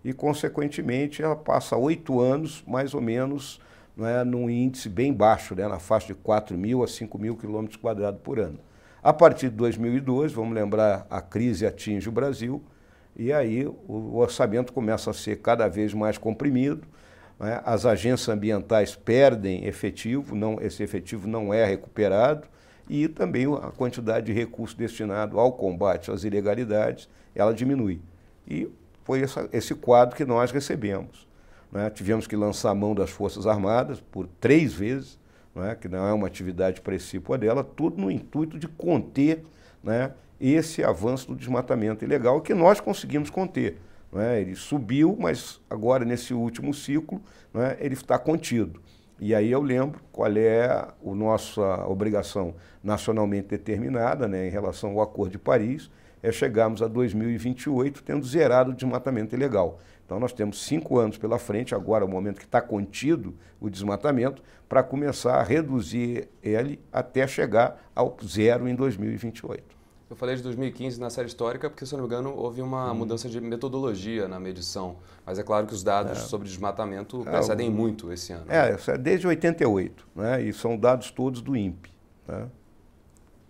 e, 0.04 0.14
consequentemente, 0.14 1.22
ela 1.22 1.36
passa 1.36 1.76
oito 1.76 2.20
anos, 2.20 2.64
mais 2.66 2.94
ou 2.94 3.02
menos, 3.02 3.60
né, 3.96 4.24
num 4.24 4.50
índice 4.50 4.88
bem 4.88 5.14
baixo, 5.14 5.54
né, 5.56 5.68
na 5.68 5.80
faixa 5.80 6.08
de 6.08 6.16
4 6.16 6.58
mil 6.58 6.84
a 6.84 6.88
5 6.88 7.18
mil 7.18 7.36
quilômetros 7.36 7.78
quadrados 7.78 8.22
por 8.22 8.40
ano. 8.40 8.60
A 9.04 9.14
partir 9.14 9.50
de 9.50 9.56
2002, 9.56 10.32
vamos 10.34 10.54
lembrar, 10.54 11.06
a 11.10 11.22
crise 11.22 11.66
atinge 11.66 12.08
o 12.08 12.12
Brasil 12.12 12.62
e 13.16 13.34
aí 13.34 13.66
o 13.66 14.18
orçamento 14.18 14.72
começa 14.72 15.10
a 15.10 15.14
ser 15.14 15.38
cada 15.42 15.68
vez 15.68 15.94
mais 15.94 16.18
comprimido, 16.18 16.88
né, 17.40 17.62
as 17.66 17.86
agências 17.86 18.30
ambientais 18.30 18.96
perdem 18.96 19.66
efetivo, 19.66 20.36
não, 20.36 20.58
esse 20.62 20.84
efetivo 20.84 21.28
não 21.28 21.54
é 21.54 21.66
recuperado, 21.66 22.48
e 22.90 23.08
também 23.08 23.46
a 23.54 23.72
quantidade 23.72 24.26
de 24.26 24.34
recursos 24.34 24.76
destinado 24.76 25.40
ao 25.40 25.52
combate 25.54 26.10
às 26.10 26.24
ilegalidades, 26.24 27.08
ela 27.36 27.54
diminui. 27.54 28.02
E 28.48 28.68
foi 29.10 29.24
essa, 29.24 29.50
esse 29.52 29.74
quadro 29.74 30.16
que 30.16 30.24
nós 30.24 30.52
recebemos. 30.52 31.28
Né? 31.72 31.90
Tivemos 31.90 32.28
que 32.28 32.36
lançar 32.36 32.70
a 32.70 32.76
mão 32.76 32.94
das 32.94 33.10
Forças 33.10 33.48
Armadas 33.48 34.00
por 34.00 34.28
três 34.40 34.72
vezes, 34.72 35.18
né? 35.56 35.74
que 35.74 35.88
não 35.88 36.06
é 36.06 36.14
uma 36.14 36.28
atividade 36.28 36.80
precípua 36.80 37.36
dela, 37.36 37.64
tudo 37.64 38.00
no 38.00 38.12
intuito 38.12 38.60
de 38.60 38.68
conter 38.68 39.44
né? 39.84 40.12
esse 40.40 40.84
avanço 40.84 41.30
do 41.30 41.36
desmatamento 41.36 42.06
ilegal 42.06 42.40
que 42.40 42.54
nós 42.54 42.80
conseguimos 42.80 43.32
conter. 43.32 43.80
Né? 44.14 44.42
Ele 44.42 44.56
subiu, 44.56 45.18
mas 45.20 45.60
agora, 45.68 46.06
nesse 46.06 46.32
último 46.32 46.72
ciclo, 46.72 47.20
né? 47.52 47.78
ele 47.80 47.96
está 47.96 48.20
contido. 48.20 48.80
E 49.20 49.34
aí 49.34 49.50
eu 49.50 49.64
lembro 49.64 50.02
qual 50.12 50.32
é 50.38 50.66
a 50.66 50.94
nossa 51.04 51.84
obrigação 51.88 52.54
nacionalmente 52.84 53.48
determinada 53.48 54.28
né, 54.28 54.48
em 54.48 54.52
relação 54.52 54.92
ao 54.92 55.02
Acordo 55.02 55.32
de 55.32 55.40
Paris, 55.40 55.90
é 56.22 56.32
chegarmos 56.32 56.82
a 56.82 56.88
2028 56.88 58.04
tendo 58.04 58.26
zerado 58.26 58.72
o 58.72 58.74
desmatamento 58.74 59.36
ilegal. 59.36 59.80
Então 60.06 60.20
nós 60.20 60.34
temos 60.34 60.66
cinco 60.66 60.98
anos 60.98 61.18
pela 61.18 61.38
frente, 61.38 61.76
agora 61.76 62.04
é 62.04 62.08
o 62.08 62.10
momento 62.10 62.40
que 62.40 62.46
está 62.46 62.62
contido 62.62 63.36
o 63.60 63.70
desmatamento, 63.70 64.42
para 64.68 64.82
começar 64.82 65.36
a 65.36 65.44
reduzir 65.44 66.28
ele 66.42 66.80
até 66.92 67.28
chegar 67.28 67.80
ao 67.96 68.18
zero 68.24 68.68
em 68.68 68.76
2028. 68.76 69.80
Eu 70.10 70.16
falei 70.16 70.36
de 70.36 70.42
2015 70.42 71.00
na 71.00 71.12
série 71.12 71.28
histórica 71.28 71.70
porque, 71.70 71.86
se 71.86 71.94
não 71.94 72.00
me 72.00 72.08
engano, 72.08 72.34
houve 72.36 72.62
uma 72.64 72.92
hum. 72.92 72.96
mudança 72.96 73.30
de 73.30 73.40
metodologia 73.40 74.28
na 74.28 74.40
medição. 74.40 74.96
Mas 75.24 75.38
é 75.38 75.44
claro 75.44 75.68
que 75.68 75.74
os 75.74 75.84
dados 75.84 76.14
é. 76.14 76.22
sobre 76.22 76.48
desmatamento 76.48 77.22
é, 77.28 77.32
precedem 77.32 77.70
o... 77.70 77.72
muito 77.72 78.12
esse 78.12 78.34
ano. 78.34 78.46
É, 78.50 78.76
é 78.88 78.98
desde 78.98 79.28
88, 79.28 80.08
né? 80.16 80.42
e 80.42 80.52
são 80.52 80.76
dados 80.76 81.12
todos 81.12 81.42
do 81.42 81.56
INPE. 81.56 81.92
Né? 82.28 82.48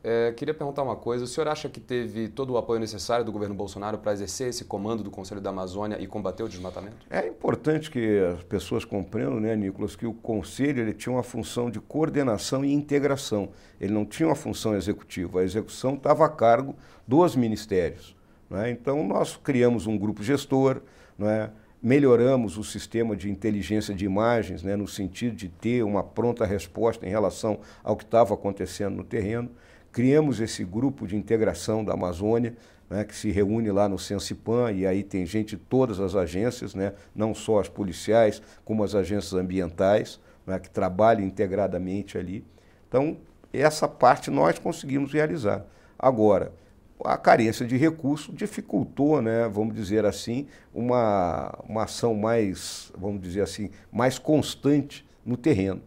É, 0.03 0.31
queria 0.31 0.53
perguntar 0.53 0.81
uma 0.81 0.95
coisa. 0.95 1.25
O 1.25 1.27
senhor 1.27 1.47
acha 1.47 1.67
que 1.67 1.79
teve 1.79 2.29
todo 2.29 2.53
o 2.53 2.57
apoio 2.57 2.79
necessário 2.79 3.25
do 3.25 3.31
governo 3.31 3.53
Bolsonaro 3.53 3.97
para 3.97 4.13
exercer 4.13 4.47
esse 4.47 4.63
comando 4.63 5.03
do 5.03 5.11
Conselho 5.11 5.41
da 5.41 5.49
Amazônia 5.49 5.97
e 5.99 6.07
combater 6.07 6.43
o 6.43 6.47
desmatamento? 6.47 7.05
É 7.09 7.27
importante 7.27 7.91
que 7.91 8.19
as 8.33 8.43
pessoas 8.43 8.85
compreendam, 8.85 9.39
né, 9.39 9.55
Nicolas, 9.55 9.95
que 9.95 10.05
o 10.05 10.13
Conselho 10.13 10.81
ele 10.81 10.93
tinha 10.93 11.13
uma 11.13 11.23
função 11.23 11.69
de 11.69 11.79
coordenação 11.81 12.63
e 12.63 12.71
integração. 12.71 13.49
Ele 13.79 13.93
não 13.93 14.05
tinha 14.05 14.29
uma 14.29 14.35
função 14.35 14.75
executiva. 14.75 15.41
A 15.41 15.43
execução 15.43 15.95
estava 15.95 16.25
a 16.25 16.29
cargo 16.29 16.75
dos 17.05 17.35
ministérios. 17.35 18.15
Né? 18.49 18.71
Então, 18.71 19.05
nós 19.05 19.35
criamos 19.35 19.85
um 19.85 19.97
grupo 19.97 20.23
gestor, 20.23 20.81
né? 21.17 21.51
melhoramos 21.81 22.57
o 22.57 22.63
sistema 22.63 23.15
de 23.15 23.29
inteligência 23.29 23.93
de 23.93 24.05
imagens, 24.05 24.63
né? 24.63 24.77
no 24.77 24.87
sentido 24.87 25.35
de 25.35 25.49
ter 25.49 25.83
uma 25.83 26.03
pronta 26.03 26.45
resposta 26.45 27.05
em 27.05 27.09
relação 27.09 27.59
ao 27.83 27.97
que 27.97 28.03
estava 28.03 28.33
acontecendo 28.33 28.95
no 28.95 29.03
terreno 29.03 29.49
criamos 29.91 30.39
esse 30.39 30.63
grupo 30.63 31.07
de 31.07 31.15
integração 31.15 31.83
da 31.83 31.93
Amazônia, 31.93 32.55
né, 32.89 33.03
que 33.03 33.15
se 33.15 33.29
reúne 33.29 33.71
lá 33.71 33.87
no 33.87 33.99
Sensipan, 33.99 34.71
e 34.71 34.85
aí 34.85 35.03
tem 35.03 35.25
gente 35.25 35.55
de 35.55 35.57
todas 35.57 35.99
as 35.99 36.15
agências, 36.15 36.73
né, 36.73 36.93
não 37.15 37.33
só 37.35 37.59
as 37.59 37.69
policiais, 37.69 38.41
como 38.65 38.83
as 38.83 38.95
agências 38.95 39.33
ambientais, 39.33 40.19
né, 40.45 40.59
que 40.59 40.69
trabalham 40.69 41.25
integradamente 41.25 42.17
ali. 42.17 42.43
Então, 42.87 43.17
essa 43.53 43.87
parte 43.87 44.31
nós 44.31 44.57
conseguimos 44.57 45.13
realizar. 45.13 45.65
Agora, 45.97 46.51
a 47.03 47.17
carência 47.17 47.65
de 47.65 47.77
recurso 47.77 48.33
dificultou, 48.33 49.21
né, 49.21 49.47
vamos 49.47 49.75
dizer 49.75 50.05
assim, 50.05 50.47
uma, 50.73 51.53
uma 51.67 51.83
ação 51.83 52.15
mais, 52.15 52.91
vamos 52.97 53.21
dizer 53.21 53.41
assim, 53.41 53.69
mais 53.91 54.17
constante 54.17 55.05
no 55.25 55.37
terreno 55.37 55.81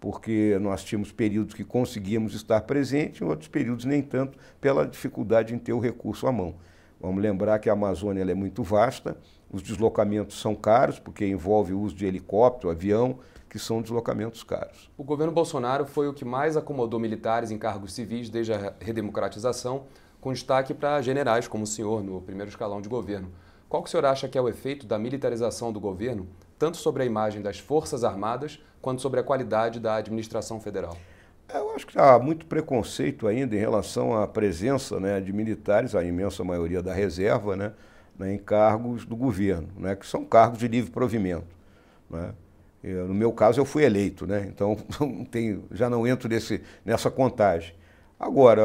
porque 0.00 0.58
nós 0.60 0.84
tínhamos 0.84 1.12
períodos 1.12 1.54
que 1.54 1.64
conseguíamos 1.64 2.34
estar 2.34 2.60
presentes 2.62 3.20
e 3.20 3.24
outros 3.24 3.48
períodos 3.48 3.84
nem 3.84 4.02
tanto, 4.02 4.38
pela 4.60 4.86
dificuldade 4.86 5.54
em 5.54 5.58
ter 5.58 5.72
o 5.72 5.78
recurso 5.78 6.26
à 6.26 6.32
mão. 6.32 6.54
Vamos 7.00 7.22
lembrar 7.22 7.58
que 7.58 7.70
a 7.70 7.72
Amazônia 7.72 8.22
é 8.22 8.34
muito 8.34 8.62
vasta, 8.62 9.16
os 9.50 9.62
deslocamentos 9.62 10.40
são 10.40 10.54
caros, 10.54 10.98
porque 10.98 11.26
envolve 11.26 11.72
o 11.72 11.80
uso 11.80 11.94
de 11.94 12.04
helicóptero, 12.04 12.70
avião, 12.70 13.18
que 13.48 13.58
são 13.58 13.80
deslocamentos 13.80 14.42
caros. 14.42 14.90
O 14.96 15.04
governo 15.04 15.32
Bolsonaro 15.32 15.86
foi 15.86 16.06
o 16.08 16.12
que 16.12 16.24
mais 16.24 16.56
acomodou 16.56 17.00
militares 17.00 17.50
em 17.50 17.58
cargos 17.58 17.92
civis 17.92 18.28
desde 18.28 18.52
a 18.52 18.74
redemocratização, 18.80 19.84
com 20.20 20.32
destaque 20.32 20.74
para 20.74 21.00
generais 21.00 21.48
como 21.48 21.64
o 21.64 21.66
senhor 21.66 22.02
no 22.02 22.20
primeiro 22.20 22.50
escalão 22.50 22.82
de 22.82 22.88
governo. 22.88 23.30
Qual 23.68 23.82
que 23.82 23.88
o 23.88 23.90
senhor 23.90 24.04
acha 24.04 24.28
que 24.28 24.36
é 24.36 24.40
o 24.40 24.48
efeito 24.48 24.86
da 24.86 24.98
militarização 24.98 25.72
do 25.72 25.80
governo 25.80 26.26
tanto 26.58 26.76
sobre 26.76 27.02
a 27.02 27.06
imagem 27.06 27.40
das 27.40 27.58
Forças 27.58 28.04
Armadas 28.04 28.58
quanto 28.82 29.00
sobre 29.00 29.20
a 29.20 29.22
qualidade 29.22 29.78
da 29.78 29.96
administração 29.96 30.60
federal? 30.60 30.96
Eu 31.52 31.74
acho 31.74 31.86
que 31.86 31.98
há 31.98 32.18
muito 32.18 32.44
preconceito 32.44 33.26
ainda 33.26 33.56
em 33.56 33.58
relação 33.58 34.14
à 34.14 34.28
presença 34.28 35.00
né, 35.00 35.18
de 35.18 35.32
militares, 35.32 35.94
a 35.94 36.04
imensa 36.04 36.44
maioria 36.44 36.82
da 36.82 36.92
reserva, 36.92 37.56
né, 37.56 37.72
né, 38.18 38.34
em 38.34 38.38
cargos 38.38 39.06
do 39.06 39.16
governo, 39.16 39.68
né, 39.76 39.96
que 39.96 40.06
são 40.06 40.26
cargos 40.26 40.58
de 40.58 40.68
livre 40.68 40.90
provimento. 40.90 41.46
Né. 42.10 42.34
Eu, 42.84 43.08
no 43.08 43.14
meu 43.14 43.32
caso, 43.32 43.58
eu 43.58 43.64
fui 43.64 43.82
eleito, 43.82 44.26
né, 44.26 44.46
então 44.46 44.76
tenho, 45.30 45.64
já 45.70 45.88
não 45.88 46.06
entro 46.06 46.28
nesse, 46.28 46.62
nessa 46.84 47.10
contagem. 47.10 47.74
Agora, 48.20 48.62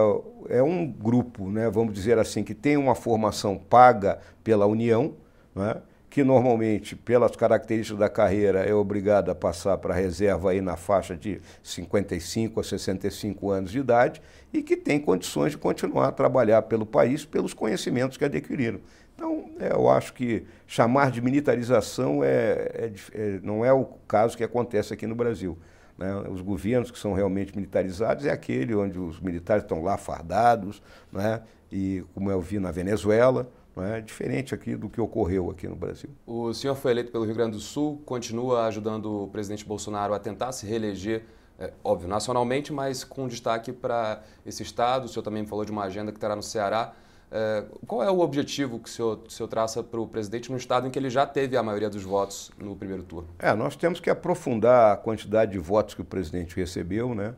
é 0.50 0.62
um 0.62 0.86
grupo, 0.86 1.50
né, 1.50 1.70
vamos 1.70 1.94
dizer 1.94 2.18
assim, 2.20 2.44
que 2.44 2.54
tem 2.54 2.76
uma 2.76 2.96
formação 2.96 3.58
paga 3.58 4.20
pela 4.44 4.66
União, 4.66 5.14
né, 5.56 5.78
que 6.14 6.24
normalmente, 6.24 6.96
pelas 6.96 7.36
características 7.36 7.98
da 7.98 8.08
carreira, 8.08 8.60
é 8.60 8.72
obrigado 8.72 9.32
a 9.32 9.36
passar 9.36 9.80
para 9.80 9.96
a 9.96 9.98
reserva 9.98 10.52
aí 10.52 10.62
na 10.62 10.78
faixa 10.78 11.18
de 11.18 11.42
55 11.64 12.60
a 12.60 12.64
65 12.64 13.50
anos 13.50 13.72
de 13.72 13.80
idade 13.80 14.22
e 14.54 14.62
que 14.62 14.78
tem 14.78 15.00
condições 15.00 15.54
de 15.54 15.58
continuar 15.58 16.10
a 16.10 16.12
trabalhar 16.12 16.62
pelo 16.62 16.86
país 16.86 17.26
pelos 17.26 17.52
conhecimentos 17.56 18.16
que 18.16 18.24
adquiriram. 18.24 18.80
Então, 19.16 19.50
é, 19.60 19.74
eu 19.74 19.90
acho 19.90 20.14
que 20.14 20.46
chamar 20.68 21.10
de 21.10 21.20
militarização 21.20 22.24
é, 22.24 22.30
é, 22.30 22.92
é, 23.12 23.40
não 23.42 23.66
é 23.66 23.74
o 23.74 23.84
caso 24.08 24.38
que 24.38 24.44
acontece 24.44 24.94
aqui 24.94 25.08
no 25.08 25.16
Brasil. 25.16 25.58
Né? 25.98 26.14
Os 26.30 26.42
governos 26.42 26.92
que 26.92 27.00
são 27.00 27.14
realmente 27.14 27.56
militarizados 27.56 28.28
é 28.28 28.32
aquele 28.32 28.76
onde 28.76 29.00
os 29.00 29.20
militares 29.20 29.64
estão 29.64 29.82
lá 29.82 29.98
fardados, 29.98 30.80
né? 31.12 31.42
e 31.72 32.04
como 32.14 32.30
eu 32.30 32.40
vi 32.40 32.60
na 32.60 32.70
Venezuela, 32.70 33.50
é 33.78 34.02
diferente 34.02 34.54
aqui 34.54 34.76
do 34.76 34.90
que 34.90 35.02
ocorreu 35.02 35.50
aqui 35.50 35.68
no 35.68 35.76
Brasil. 35.76 36.10
O 36.26 36.54
senhor 36.54 36.76
foi 36.76 36.92
eleito 36.92 37.12
pelo 37.12 37.26
Rio 37.26 37.34
Grande 37.34 37.54
do 37.54 37.60
Sul, 37.60 38.02
continua 38.06 38.66
ajudando 38.68 39.24
o 39.24 39.28
presidente 39.28 39.66
Bolsonaro 39.66 40.14
a 40.14 40.20
tentar 40.20 40.52
se 40.52 40.66
reeleger, 40.66 41.26
é, 41.58 41.72
óbvio, 41.84 42.08
nacionalmente, 42.08 42.72
mas 42.72 43.04
com 43.04 43.28
destaque 43.28 43.72
para 43.72 44.22
esse 44.46 44.62
estado. 44.64 45.06
O 45.06 45.08
senhor 45.08 45.24
também 45.24 45.46
falou 45.46 45.66
de 45.66 45.72
uma 45.72 45.84
agenda 45.84 46.12
que 46.12 46.20
terá 46.20 46.36
no 46.36 46.44
Ceará. 46.44 46.94
É, 47.32 47.64
qual 47.88 48.04
é 48.04 48.12
o 48.12 48.20
objetivo 48.20 48.78
que 48.80 48.88
o 48.88 48.92
senhor, 48.92 49.24
o 49.28 49.32
senhor 49.32 49.48
traça 49.48 49.82
para 49.82 50.00
o 50.00 50.08
presidente 50.08 50.52
no 50.52 50.58
estado 50.58 50.88
em 50.88 50.92
que 50.92 51.00
ele 51.00 51.10
já 51.10 51.26
teve 51.26 51.58
a 51.58 51.64
maioria 51.64 51.90
dos 51.90 52.04
votos 52.04 52.52
no 52.60 52.76
primeiro 52.76 53.02
turno? 53.04 53.28
É, 53.40 53.56
nós 53.56 53.76
temos 53.76 54.00
que 54.00 54.10
aprofundar 54.10 54.94
a 54.94 54.98
quantidade 54.98 55.54
de 55.54 55.60
votos 55.60 55.96
que 55.96 56.02
o 56.02 56.06
presidente 56.06 56.56
recebeu, 56.56 57.16
né? 57.16 57.34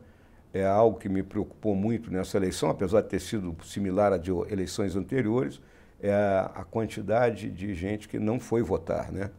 é 0.56 0.66
algo 0.66 0.98
que 0.98 1.08
me 1.08 1.22
preocupou 1.22 1.74
muito 1.74 2.10
nessa 2.10 2.36
eleição, 2.36 2.70
apesar 2.70 3.02
de 3.02 3.08
ter 3.08 3.20
sido 3.20 3.54
similar 3.62 4.12
a 4.12 4.16
de 4.16 4.30
eleições 4.50 4.96
anteriores, 4.96 5.60
é 6.08 6.50
a 6.54 6.64
quantidade 6.64 7.50
de 7.50 7.74
gente 7.74 8.08
que 8.08 8.18
não 8.18 8.38
foi 8.38 8.62
votar, 8.62 9.10
né? 9.12 9.30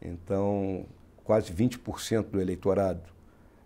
Então, 0.00 0.84
quase 1.24 1.52
20% 1.52 2.24
do 2.24 2.40
eleitorado. 2.40 3.12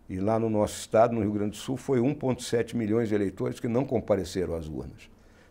E 0.08 0.20
lá 0.20 0.38
no 0.38 0.48
nosso 0.48 0.78
estado, 0.78 1.14
no 1.14 1.20
Rio 1.20 1.32
Grande 1.32 1.50
do 1.50 1.56
Sul, 1.56 1.76
foi 1.76 1.98
1,7 1.98 2.74
milhões 2.74 3.08
de 3.08 3.14
eleitores 3.14 3.58
que 3.58 3.66
não 3.66 3.84
compareceram 3.84 4.54
às 4.54 4.68
urnas. 4.68 5.10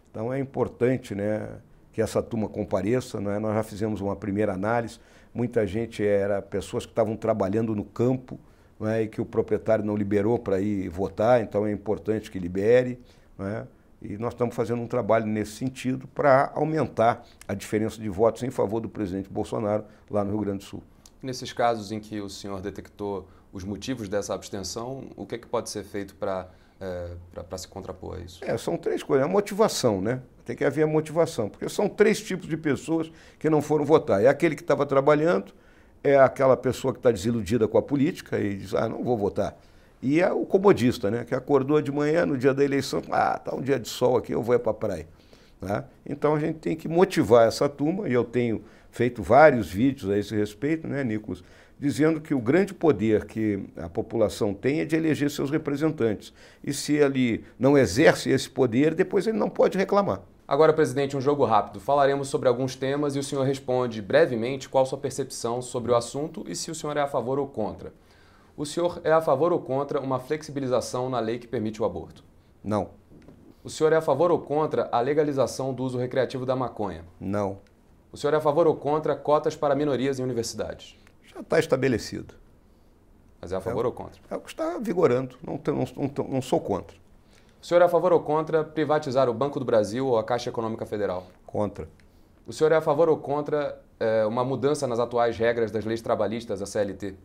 Então 0.10 0.32
é 0.32 0.40
importante 0.40 1.14
né, 1.14 1.58
que 1.92 2.02
essa 2.02 2.24
turma 2.24 2.48
compareça. 2.48 3.20
Né? 3.20 3.38
Nós 3.38 3.54
já 3.54 3.64
fizemos 3.64 4.00
uma 4.00 4.16
primeira 4.16 4.54
análise. 4.54 4.98
Muita 5.34 5.68
gente 5.68 6.06
era 6.06 6.42
pessoas 6.42 6.86
que 6.86 6.92
estavam 6.94 7.18
trabalhando 7.18 7.76
no 7.76 7.84
campo 7.84 8.40
né, 8.80 9.04
e 9.04 9.08
que 9.10 9.20
o 9.20 9.26
proprietário 9.26 9.84
não 9.84 9.98
liberou 9.98 10.40
para 10.40 10.62
ir 10.62 10.88
votar, 10.88 11.42
então 11.42 11.66
é 11.66 11.72
importante 11.72 12.32
que 12.32 12.40
libere. 12.40 12.98
Né? 13.38 13.68
E 14.10 14.18
nós 14.18 14.34
estamos 14.34 14.56
fazendo 14.56 14.82
um 14.82 14.88
trabalho 14.88 15.26
nesse 15.26 15.52
sentido 15.52 16.08
para 16.08 16.52
aumentar 16.54 17.26
a 17.48 17.54
diferença 17.54 18.00
de 18.00 18.10
votos 18.10 18.44
em 18.44 18.50
favor 18.50 18.80
do 18.80 18.90
presidente 18.90 19.30
Bolsonaro 19.30 19.86
lá 20.10 20.24
no 20.24 20.32
Rio 20.32 20.40
Grande 20.42 20.60
do 20.60 20.64
Sul. 20.64 20.84
Nesses 21.22 21.52
casos 21.52 21.92
em 21.92 22.00
que 22.00 22.22
o 22.22 22.30
senhor 22.30 22.62
detectou 22.62 23.28
os 23.52 23.64
motivos 23.64 24.08
dessa 24.10 24.34
abstenção, 24.34 25.06
o 25.16 25.26
que, 25.26 25.36
é 25.36 25.38
que 25.38 25.48
pode 25.48 25.70
ser 25.70 25.84
feito 25.84 26.14
para 26.16 26.48
é, 26.80 27.58
se 27.58 27.68
contrapor 27.68 28.18
a 28.18 28.20
isso? 28.20 28.44
É, 28.44 28.58
são 28.58 28.78
três 28.78 29.02
coisas. 29.02 29.26
A 29.26 29.30
motivação, 29.30 30.02
né? 30.02 30.22
Tem 30.44 30.56
que 30.56 30.64
haver 30.64 30.84
a 30.84 30.88
motivação, 30.88 31.50
porque 31.50 31.68
são 31.70 31.90
três 31.90 32.22
tipos 32.22 32.48
de 32.48 32.58
pessoas 32.58 33.12
que 33.40 33.50
não 33.50 33.62
foram 33.62 33.86
votar. 33.86 34.24
É 34.24 34.28
aquele 34.28 34.56
que 34.56 34.62
estava 34.62 34.86
trabalhando, 34.86 35.54
é 36.04 36.20
aquela 36.20 36.56
pessoa 36.56 36.94
que 36.94 37.00
está 37.00 37.12
desiludida 37.12 37.68
com 37.68 37.78
a 37.78 37.82
política 37.82 38.40
e 38.40 38.56
diz, 38.58 38.76
ah, 38.76 38.88
não 38.88 39.04
vou 39.04 39.18
votar. 39.18 39.58
E 40.02 40.22
é 40.22 40.32
o 40.32 40.46
comodista, 40.46 41.10
né? 41.10 41.24
Que 41.24 41.34
acordou 41.34 41.82
de 41.82 41.92
manhã 41.92 42.26
no 42.26 42.38
dia 42.38 42.54
da 42.54 42.64
eleição, 42.64 43.02
ah, 43.12 43.40
tá 43.40 43.56
um 43.56 43.62
dia 43.62 43.80
de 43.80 43.88
sol 43.88 44.18
aqui, 44.18 44.32
eu 44.32 44.42
vou 44.42 44.58
para 44.60 44.72
a 44.72 44.76
praia. 44.76 45.08
Tá? 45.60 45.86
Então 46.06 46.36
a 46.36 46.40
gente 46.40 46.60
tem 46.60 46.76
que 46.76 46.88
motivar 46.88 47.48
essa 47.48 47.68
turma, 47.68 48.08
e 48.08 48.14
eu 48.14 48.24
tenho 48.24 48.64
feito 48.92 49.24
vários 49.24 49.68
vídeos 49.70 50.12
a 50.12 50.18
esse 50.18 50.36
respeito, 50.36 50.88
né, 50.88 51.04
Nicolas? 51.04 51.44
Dizendo 51.78 52.22
que 52.22 52.34
o 52.34 52.40
grande 52.40 52.74
poder 52.74 53.26
que 53.26 53.66
a 53.76 53.90
população 53.90 54.54
tem 54.54 54.80
é 54.80 54.86
de 54.86 54.96
eleger 54.96 55.30
seus 55.30 55.52
representantes. 55.52 56.34
E 56.64 56.72
se 56.72 56.94
ele 56.94 57.44
não 57.60 57.78
exerce 57.78 58.30
esse 58.30 58.50
poder, 58.50 58.94
depois 58.94 59.28
ele 59.28 59.38
não 59.38 59.50
pode 59.50 59.78
reclamar. 59.78 60.22
Agora, 60.48 60.72
presidente, 60.72 61.18
um 61.18 61.22
jogo 61.22 61.44
rápido. 61.44 61.80
Falaremos 61.80 62.30
sobre 62.30 62.48
alguns 62.48 62.76
temas 62.76 63.16
e 63.16 63.20
o 63.20 63.24
senhor 63.24 63.44
responde 63.44 64.02
brevemente 64.02 64.70
qual 64.70 64.86
sua 64.86 64.98
percepção 64.98 65.62
sobre 65.62 65.92
o 65.92 65.96
assunto 65.96 66.46
e 66.48 66.56
se 66.56 66.70
o 66.70 66.76
senhor 66.76 66.96
é 66.96 67.02
a 67.02 67.08
favor 67.08 67.40
ou 67.40 67.48
contra. 67.48 67.92
O 68.58 68.66
senhor 68.66 69.02
é 69.04 69.12
a 69.12 69.22
favor 69.22 69.52
ou 69.52 69.60
contra 69.60 70.00
uma 70.00 70.18
flexibilização 70.18 71.10
na 71.10 71.20
lei 71.20 71.40
que 71.40 71.48
permite 71.48 71.82
o 71.82 71.86
aborto? 71.86 72.24
Não. 72.64 72.92
O 73.62 73.70
senhor 73.70 73.92
é 73.92 73.98
a 73.98 74.02
favor 74.02 74.32
ou 74.32 74.40
contra 74.40 74.88
a 74.92 75.02
legalização 75.02 75.74
do 75.74 75.84
uso 75.84 75.98
recreativo 75.98 76.46
da 76.46 76.56
maconha? 76.56 77.04
Não. 77.20 77.58
O 78.14 78.18
senhor 78.18 78.34
é 78.34 78.38
a 78.38 78.42
favor 78.42 78.66
ou 78.66 78.76
contra 78.76 79.14
cotas 79.14 79.58
para 79.58 79.76
minorias 79.76 80.20
em 80.20 80.24
universidades? 80.24 80.96
Já 81.26 81.42
está 81.42 81.60
estabelecido. 81.60 82.34
Mas 83.42 83.52
é 83.52 83.58
a 83.58 83.60
favor 83.62 83.84
é, 83.84 83.88
ou 83.88 83.92
contra? 83.92 84.22
É 84.30 84.36
o 84.38 84.40
que 84.40 84.50
está 84.50 84.78
vigorando. 84.80 85.36
Não, 85.46 85.60
não, 85.68 85.86
não, 85.98 86.28
não 86.30 86.42
sou 86.42 86.62
contra. 86.62 86.96
O 87.62 87.66
senhor 87.66 87.82
é 87.82 87.86
a 87.86 87.90
favor 87.90 88.14
ou 88.14 88.22
contra 88.22 88.64
privatizar 88.64 89.28
o 89.28 89.34
Banco 89.34 89.60
do 89.60 89.66
Brasil 89.66 90.08
ou 90.08 90.18
a 90.18 90.24
Caixa 90.24 90.50
Econômica 90.50 90.86
Federal? 90.86 91.28
Contra. 91.46 91.90
O 92.48 92.54
senhor 92.54 92.72
é 92.72 92.76
a 92.78 92.82
favor 92.82 93.10
ou 93.10 93.18
contra 93.18 93.82
é, 94.00 94.26
uma 94.26 94.46
mudança 94.46 94.88
nas 94.88 95.00
atuais 95.00 95.38
regras 95.38 95.72
das 95.72 95.84
leis 95.84 96.02
trabalhistas, 96.02 96.62
a 96.62 96.66
CLT? 96.66 97.16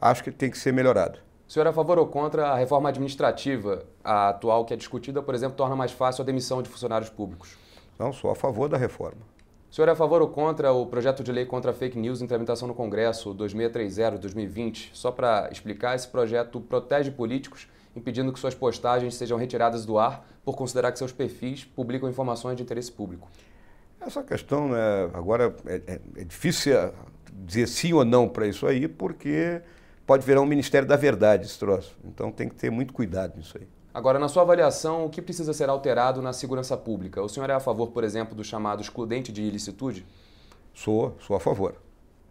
Acho 0.00 0.22
que 0.22 0.30
tem 0.30 0.50
que 0.50 0.58
ser 0.58 0.72
melhorado. 0.72 1.18
O 1.48 1.52
senhor 1.52 1.66
é 1.66 1.70
a 1.70 1.72
favor 1.72 1.98
ou 1.98 2.06
contra 2.06 2.48
a 2.48 2.56
reforma 2.56 2.88
administrativa, 2.88 3.84
a 4.02 4.30
atual 4.30 4.64
que 4.64 4.72
é 4.72 4.76
discutida, 4.76 5.22
por 5.22 5.34
exemplo, 5.34 5.56
torna 5.56 5.76
mais 5.76 5.92
fácil 5.92 6.22
a 6.22 6.24
demissão 6.24 6.62
de 6.62 6.68
funcionários 6.68 7.10
públicos? 7.10 7.56
Não, 7.98 8.12
sou 8.12 8.30
a 8.30 8.34
favor 8.34 8.68
da 8.68 8.76
reforma. 8.76 9.20
O 9.70 9.74
senhor 9.74 9.88
é 9.88 9.92
a 9.92 9.96
favor 9.96 10.22
ou 10.22 10.28
contra 10.28 10.72
o 10.72 10.86
projeto 10.86 11.22
de 11.22 11.32
lei 11.32 11.44
contra 11.44 11.72
fake 11.72 11.98
news 11.98 12.22
em 12.22 12.26
tramitação 12.26 12.66
no 12.66 12.74
Congresso 12.74 13.34
2630-2020? 13.34 14.90
Só 14.92 15.10
para 15.10 15.48
explicar, 15.50 15.94
esse 15.94 16.08
projeto 16.08 16.60
protege 16.60 17.10
políticos, 17.10 17.68
impedindo 17.94 18.32
que 18.32 18.38
suas 18.38 18.54
postagens 18.54 19.14
sejam 19.14 19.36
retiradas 19.36 19.84
do 19.84 19.98
ar 19.98 20.26
por 20.44 20.56
considerar 20.56 20.92
que 20.92 20.98
seus 20.98 21.12
perfis 21.12 21.64
publicam 21.64 22.08
informações 22.08 22.56
de 22.56 22.62
interesse 22.62 22.90
público. 22.90 23.28
Essa 24.00 24.22
questão, 24.22 24.68
né, 24.68 25.10
agora 25.12 25.54
é, 25.66 25.82
é, 25.86 26.00
é 26.16 26.24
difícil 26.24 26.74
dizer 27.32 27.66
sim 27.66 27.92
ou 27.92 28.04
não 28.04 28.28
para 28.28 28.46
isso 28.46 28.66
aí, 28.66 28.86
porque 28.86 29.60
pode 30.06 30.24
virar 30.24 30.40
um 30.40 30.46
Ministério 30.46 30.86
da 30.86 30.96
Verdade 30.96 31.46
esse 31.46 31.58
troço. 31.58 31.96
Então 32.04 32.30
tem 32.30 32.48
que 32.48 32.54
ter 32.54 32.70
muito 32.70 32.92
cuidado 32.92 33.36
nisso 33.36 33.58
aí. 33.58 33.66
Agora, 33.92 34.18
na 34.18 34.28
sua 34.28 34.42
avaliação, 34.42 35.06
o 35.06 35.08
que 35.08 35.22
precisa 35.22 35.52
ser 35.52 35.68
alterado 35.68 36.20
na 36.20 36.32
segurança 36.32 36.76
pública? 36.76 37.22
O 37.22 37.28
senhor 37.28 37.48
é 37.48 37.52
a 37.52 37.60
favor, 37.60 37.92
por 37.92 38.02
exemplo, 38.02 38.34
do 38.34 38.42
chamado 38.42 38.82
excludente 38.82 39.30
de 39.30 39.42
ilicitude? 39.42 40.04
Sou, 40.74 41.16
sou 41.20 41.36
a 41.36 41.40
favor. 41.40 41.76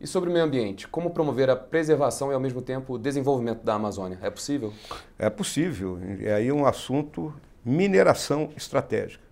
E 0.02 0.06
sobre 0.06 0.30
o 0.30 0.34
meio 0.34 0.44
ambiente, 0.44 0.86
como 0.90 1.12
promover 1.12 1.50
a 1.50 1.56
preservação 1.56 2.30
e, 2.30 2.34
ao 2.34 2.40
mesmo 2.40 2.62
tempo, 2.62 2.96
o 2.96 2.98
desenvolvimento 2.98 3.64
da 3.64 3.76
Amazônia? 3.76 4.20
É 4.22 4.30
possível? 4.30 4.74
É 5.18 5.30
possível. 5.30 5.98
É 6.22 6.34
aí 6.34 6.52
um 6.52 6.66
assunto 6.66 7.34
mineração 7.64 8.50
estratégica. 8.58 9.24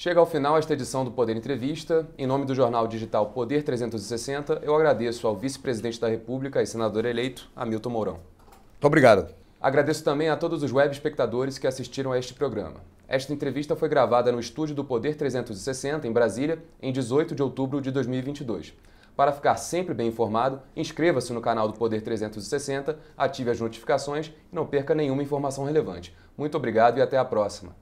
Chega 0.00 0.20
ao 0.20 0.26
final 0.26 0.56
esta 0.56 0.74
edição 0.74 1.04
do 1.04 1.10
Poder 1.10 1.36
Entrevista. 1.36 2.08
Em 2.16 2.24
nome 2.24 2.44
do 2.44 2.54
jornal 2.54 2.86
digital 2.86 3.30
Poder 3.30 3.64
360, 3.64 4.60
eu 4.62 4.72
agradeço 4.72 5.26
ao 5.26 5.34
vice-presidente 5.34 6.00
da 6.00 6.08
República 6.08 6.62
e 6.62 6.66
senador 6.68 7.04
eleito, 7.04 7.50
Hamilton 7.56 7.90
Mourão. 7.90 8.12
Muito 8.12 8.84
obrigado. 8.84 9.34
Agradeço 9.60 10.04
também 10.04 10.28
a 10.28 10.36
todos 10.36 10.62
os 10.62 10.72
web 10.72 10.94
espectadores 10.94 11.58
que 11.58 11.66
assistiram 11.66 12.12
a 12.12 12.18
este 12.20 12.32
programa. 12.32 12.80
Esta 13.08 13.32
entrevista 13.32 13.74
foi 13.74 13.88
gravada 13.88 14.30
no 14.30 14.38
estúdio 14.38 14.72
do 14.72 14.84
Poder 14.84 15.16
360, 15.16 16.06
em 16.06 16.12
Brasília, 16.12 16.62
em 16.80 16.92
18 16.92 17.34
de 17.34 17.42
outubro 17.42 17.80
de 17.80 17.90
2022. 17.90 18.74
Para 19.16 19.32
ficar 19.32 19.56
sempre 19.56 19.94
bem 19.94 20.06
informado, 20.06 20.62
inscreva-se 20.76 21.32
no 21.32 21.40
canal 21.40 21.66
do 21.66 21.74
Poder 21.76 22.02
360, 22.02 22.96
ative 23.16 23.50
as 23.50 23.60
notificações 23.60 24.28
e 24.28 24.54
não 24.54 24.64
perca 24.64 24.94
nenhuma 24.94 25.24
informação 25.24 25.64
relevante. 25.64 26.16
Muito 26.36 26.56
obrigado 26.56 26.98
e 26.98 27.02
até 27.02 27.18
a 27.18 27.24
próxima. 27.24 27.74